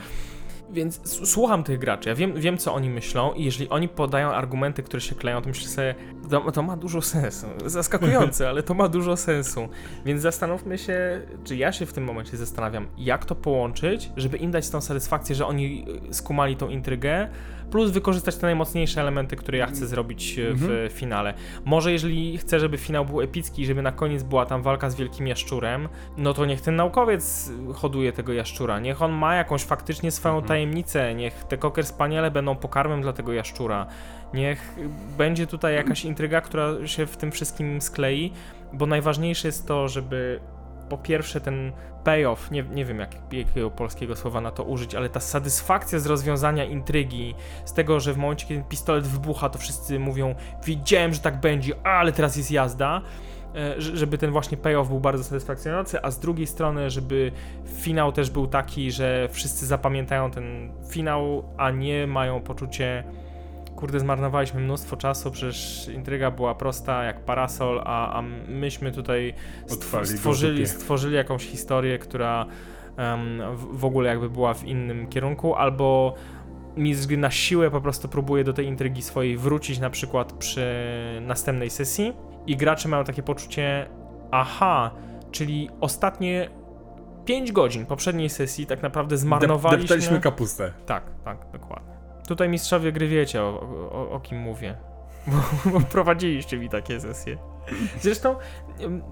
[0.71, 4.83] Więc słucham tych graczy, ja wiem, wiem co oni myślą i jeżeli oni podają argumenty,
[4.83, 5.95] które się kleją, to myślę sobie,
[6.29, 7.47] to, to ma dużo sensu.
[7.65, 9.69] Zaskakujące, ale to ma dużo sensu.
[10.05, 14.51] Więc zastanówmy się, czy ja się w tym momencie zastanawiam, jak to połączyć, żeby im
[14.51, 17.29] dać tą satysfakcję, że oni y, skumali tą intrygę,
[17.71, 21.33] plus wykorzystać te najmocniejsze elementy, które ja chcę zrobić y, w finale.
[21.65, 25.27] Może jeżeli chcę, żeby finał był epicki, żeby na koniec była tam walka z wielkim
[25.27, 30.41] jaszczurem, no to niech ten naukowiec hoduje tego jaszczura, niech on ma jakąś faktycznie swoją
[30.41, 33.87] tajemnicę, niech te koker spaniele będą pokarmem dla tego jaszczura,
[34.33, 34.75] niech
[35.17, 38.33] będzie tutaj jakaś intryga, która się w tym wszystkim sklei,
[38.73, 40.39] bo najważniejsze jest to, żeby
[40.89, 41.71] po pierwsze ten
[42.03, 46.05] payoff, nie, nie wiem jak, jakiego polskiego słowa na to użyć, ale ta satysfakcja z
[46.05, 47.35] rozwiązania intrygi,
[47.65, 50.35] z tego, że w momencie, kiedy pistolet wybucha, to wszyscy mówią,
[50.65, 53.01] wiedziałem, że tak będzie, ale teraz jest jazda,
[53.55, 57.31] e, żeby ten właśnie payoff był bardzo satysfakcjonujący, a z drugiej strony, żeby
[57.65, 63.03] finał też był taki, że wszyscy zapamiętają ten finał, a nie mają poczucie
[63.79, 69.33] kurde, zmarnowaliśmy mnóstwo czasu, przecież intryga była prosta jak parasol, a, a myśmy tutaj
[69.67, 72.45] stw- stworzyli, stworzyli jakąś historię, która
[72.97, 76.13] em, w, ogóle jakby była w innym kierunku, albo
[76.77, 80.65] mistrz gry na siłę po prostu próbuje do tej intrygi swojej wrócić na przykład przy
[81.21, 82.13] następnej sesji
[82.47, 83.89] i gracze mają takie poczucie
[84.31, 84.91] aha,
[85.31, 86.49] czyli ostatnie
[87.25, 89.81] 5 godzin poprzedniej sesji tak naprawdę Dep- zmarnowaliśmy...
[89.81, 90.73] deptaliśmy kapustę.
[90.85, 91.88] Tak, tak, dokładnie.
[92.29, 93.61] Tutaj mistrzowie gry wiecie o,
[93.91, 94.77] o, o kim mówię.
[95.27, 97.37] Bo, bo prowadziliście mi takie sesje.
[98.01, 98.35] Zresztą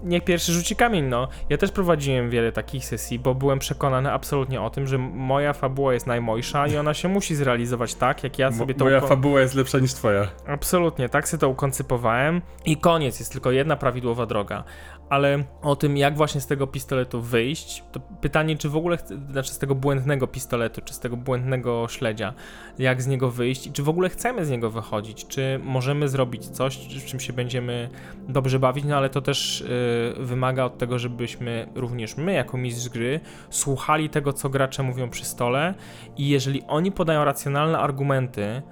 [0.02, 1.28] niech pierwszy rzuci kamień, no.
[1.48, 5.94] Ja też prowadziłem wiele takich sesji, bo byłem przekonany absolutnie o tym, że moja fabuła
[5.94, 9.40] jest najmojsza i ona się musi zrealizować tak, jak ja sobie Mo- to Moja fabuła
[9.40, 10.28] jest lepsza niż twoja.
[10.46, 14.64] Absolutnie, tak sobie to ukoncypowałem i koniec, jest tylko jedna prawidłowa droga.
[15.08, 18.98] Ale o tym, jak właśnie z tego pistoletu wyjść, to pytanie, czy w ogóle,
[19.30, 22.34] znaczy z tego błędnego pistoletu, czy z tego błędnego śledzia,
[22.78, 26.46] jak z niego wyjść i czy w ogóle chcemy z niego wychodzić, czy możemy zrobić
[26.46, 27.88] coś, w czym się będziemy
[28.28, 32.88] dobrze bawić, no ale to też y, wymaga od tego, żebyśmy również my, jako mistrz
[32.88, 33.20] gry,
[33.50, 35.74] słuchali tego, co gracze mówią przy stole
[36.16, 38.62] i jeżeli oni podają racjonalne argumenty,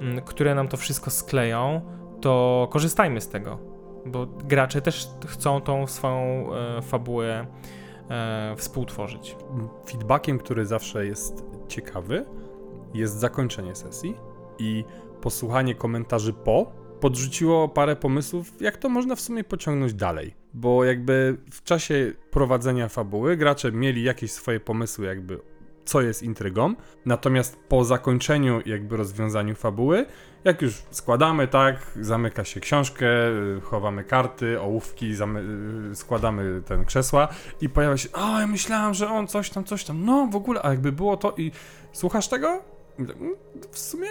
[0.00, 1.80] mm, które nam to wszystko skleją,
[2.20, 3.58] to korzystajmy z tego,
[4.06, 7.46] bo gracze też chcą tą swoją e, fabułę
[8.10, 9.36] e, współtworzyć.
[9.90, 12.24] Feedbackiem, który zawsze jest ciekawy,
[12.94, 14.14] jest zakończenie sesji
[14.58, 14.84] i
[15.20, 20.34] posłuchanie komentarzy po podrzuciło parę pomysłów, jak to można w sumie pociągnąć dalej.
[20.54, 25.38] Bo jakby w czasie prowadzenia fabuły gracze mieli jakieś swoje pomysły, jakby
[25.84, 26.74] co jest intrygą,
[27.06, 30.06] natomiast po zakończeniu, jakby rozwiązaniu fabuły,
[30.44, 33.06] jak już składamy, tak, zamyka się książkę,
[33.62, 35.14] chowamy karty, ołówki,
[35.94, 37.28] składamy ten krzesła
[37.60, 40.62] i pojawia się, o, ja myślałem, że on coś tam, coś tam, no w ogóle,
[40.62, 41.52] a jakby było to i
[41.92, 42.62] słuchasz tego?
[42.98, 43.12] "Mm,
[43.70, 44.08] W sumie,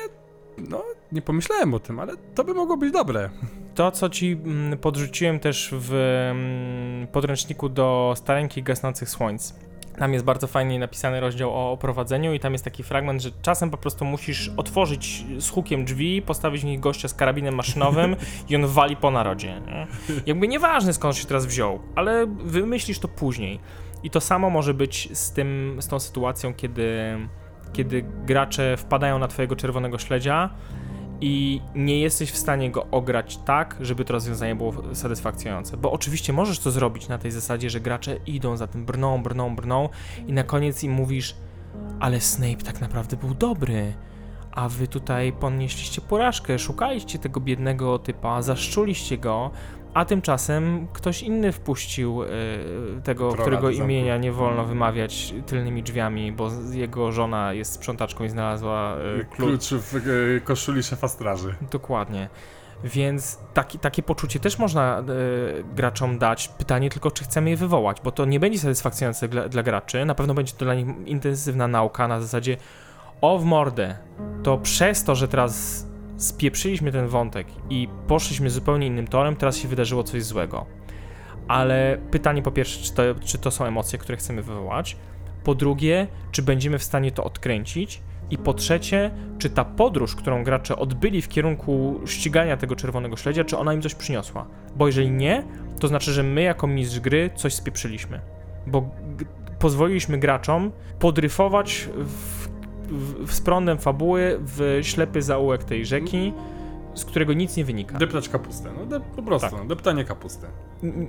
[0.69, 3.29] no, nie pomyślałem o tym, ale to by mogło być dobre.
[3.75, 9.55] To, co ci mm, podrzuciłem też w mm, podręczniku do Stareńkich Gasnących Słońc.
[9.97, 13.69] Tam jest bardzo fajnie napisany rozdział o oprowadzeniu i tam jest taki fragment, że czasem
[13.69, 18.15] po prostu musisz otworzyć z hukiem drzwi, postawić w nich gościa z karabinem maszynowym
[18.49, 19.61] i on wali po narodzie.
[19.67, 19.87] Nie?
[20.25, 23.59] Jakby nieważne skąd się teraz wziął, ale wymyślisz to później.
[24.03, 27.17] I to samo może być z, tym, z tą sytuacją, kiedy,
[27.73, 30.49] kiedy gracze wpadają na twojego czerwonego śledzia
[31.21, 35.77] i nie jesteś w stanie go ograć tak, żeby to rozwiązanie było satysfakcjonujące.
[35.77, 39.55] Bo oczywiście możesz to zrobić na tej zasadzie, że gracze idą za tym, brną, brną,
[39.55, 39.89] brną
[40.27, 41.35] i na koniec im mówisz,
[41.99, 43.93] ale Snape tak naprawdę był dobry,
[44.51, 49.51] a wy tutaj ponieśliście porażkę, szukaliście tego biednego typa, zaszczuliście go,
[49.97, 52.27] a tymczasem ktoś inny wpuścił y,
[53.03, 53.83] tego, którego zamku.
[53.83, 59.69] imienia nie wolno wymawiać tylnymi drzwiami, bo jego żona jest sprzątaczką i znalazła y, klucz.
[59.69, 59.99] Klucz w e,
[60.41, 61.55] koszuli szefa straży.
[61.71, 62.29] Dokładnie.
[62.83, 65.03] Więc taki, takie poczucie też można e,
[65.75, 66.47] graczom dać.
[66.47, 70.05] Pytanie tylko, czy chcemy je wywołać, bo to nie będzie satysfakcjonujące dla, dla graczy.
[70.05, 72.57] Na pewno będzie to dla nich intensywna nauka na zasadzie
[73.21, 73.97] o w mordę.
[74.43, 75.86] To przez to, że teraz
[76.17, 80.65] spieprzyliśmy ten wątek i poszliśmy zupełnie innym torem, teraz się wydarzyło coś złego.
[81.47, 84.97] Ale pytanie po pierwsze, czy to, czy to są emocje, które chcemy wywołać?
[85.43, 88.01] Po drugie, czy będziemy w stanie to odkręcić?
[88.31, 93.43] I po trzecie, czy ta podróż, którą gracze odbyli w kierunku ścigania tego czerwonego śledzia,
[93.43, 94.47] czy ona im coś przyniosła?
[94.75, 95.43] Bo jeżeli nie,
[95.79, 98.21] to znaczy, że my jako mistrz gry coś spieprzyliśmy.
[98.67, 98.89] Bo
[99.59, 102.36] pozwoliliśmy graczom podryfować w,
[102.89, 106.33] w, z prądem fabuły w ślepy zaułek tej rzeki,
[106.93, 107.97] z którego nic nie wynika.
[107.97, 108.69] Deptać kapustę.
[108.79, 109.59] No de, po prostu, Tak.
[109.59, 110.47] no, deptanie kapusty.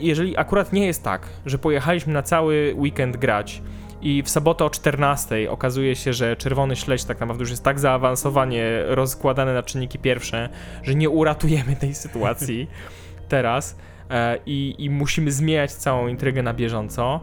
[0.01, 3.63] jeżeli akurat nie jest tak, że pojechaliśmy na cały weekend grać
[4.03, 7.81] i w sobotę o 14 okazuje się, że czerwony śledź tak naprawdę już jest tak
[7.81, 10.49] zaawansowanie rozkładane na czynniki pierwsze,
[10.83, 12.67] że nie uratujemy tej sytuacji
[13.29, 13.77] teraz
[14.11, 17.21] e, i, i musimy zmieniać całą intrygę na bieżąco.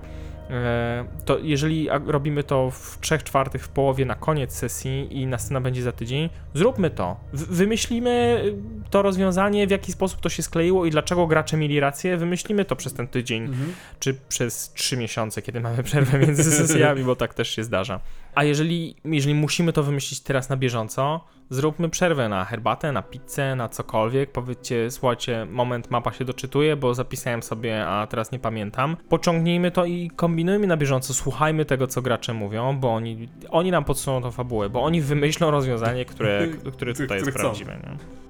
[0.50, 5.62] E, to jeżeli robimy to w 3 czwartych, w połowie, na koniec sesji i następna
[5.62, 7.18] będzie za tydzień, zróbmy to.
[7.34, 12.18] Wymyślimy y, to rozwiązanie, w jaki sposób to się skleiło i dlaczego gracze mieli rację.
[12.18, 13.56] Wymyślimy to przez ten tydzień,
[14.00, 18.00] czy przez 3 miesiące, kiedy mamy przerwę między sesjami, bo tak też się zdarza.
[18.36, 23.56] A jeżeli, jeżeli musimy to wymyślić teraz na bieżąco, zróbmy przerwę na herbatę, na pizzę,
[23.56, 24.32] na cokolwiek.
[24.32, 28.98] Powiedzcie, słuchajcie, moment, mapa się doczytuje, bo zapisałem sobie, a teraz nie pamiętam.
[29.10, 33.84] Pociągnijmy to i kombinujmy na bieżąco, słuchajmy tego, co gracze mówią, bo oni, oni nam
[33.84, 37.78] podsuną tą fabułę, bo oni wymyślą rozwiązanie, które, które tutaj jest prawdziwe.
[37.84, 38.25] Nie?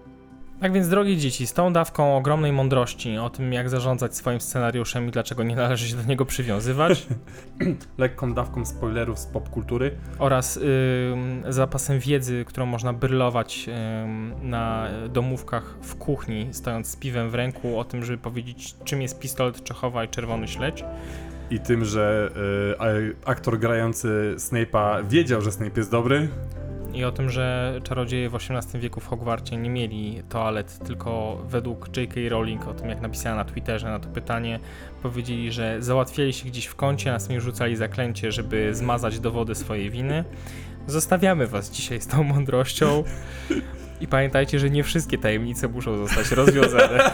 [0.61, 5.07] Tak więc, drogie dzieci, z tą dawką ogromnej mądrości o tym, jak zarządzać swoim scenariuszem
[5.07, 7.07] i dlaczego nie należy się do niego przywiązywać,
[7.97, 9.91] Lekką dawką spoilerów z popkultury.
[10.19, 10.59] oraz
[11.49, 13.69] zapasem wiedzy, którą można brylować
[14.41, 19.19] na domówkach w kuchni, stojąc z piwem w ręku, o tym, żeby powiedzieć, czym jest
[19.19, 20.83] pistolet Czechowa i czerwony śledź.
[21.51, 22.29] I tym, że
[22.79, 26.27] a- aktor grający Snape'a wiedział, że Snape jest dobry.
[26.93, 31.97] I o tym, że czarodzieje w XVIII wieku w Hogwarcie nie mieli toalet, tylko według
[31.97, 32.19] J.K.
[32.29, 34.59] Rowling, o tym jak napisała na Twitterze na to pytanie,
[35.01, 39.89] powiedzieli, że załatwiali się gdzieś w kącie, a następnie rzucali zaklęcie, żeby zmazać dowody swojej
[39.89, 40.23] winy.
[40.87, 43.03] Zostawiamy was dzisiaj z tą mądrością
[44.01, 47.11] i pamiętajcie, że nie wszystkie tajemnice muszą zostać rozwiązane.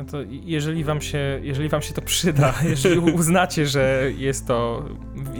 [0.00, 4.84] No to jeżeli wam, się, jeżeli wam się to przyda, jeżeli uznacie, że jest to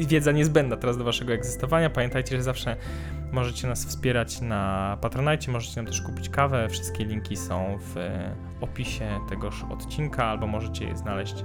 [0.07, 2.77] wiedza niezbędna teraz do waszego egzystowania, pamiętajcie, że zawsze
[3.33, 6.69] możecie nas wspierać na Patronite, możecie nam też kupić kawę.
[6.69, 11.45] Wszystkie linki są w e, opisie tegoż odcinka, albo możecie je znaleźć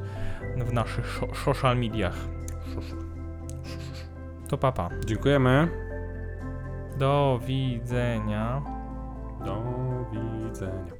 [0.57, 2.15] w naszych social mediach.
[4.47, 4.89] To papa.
[5.05, 5.67] Dziękujemy.
[6.97, 8.61] Do widzenia.
[9.45, 9.63] Do
[10.11, 10.95] widzenia.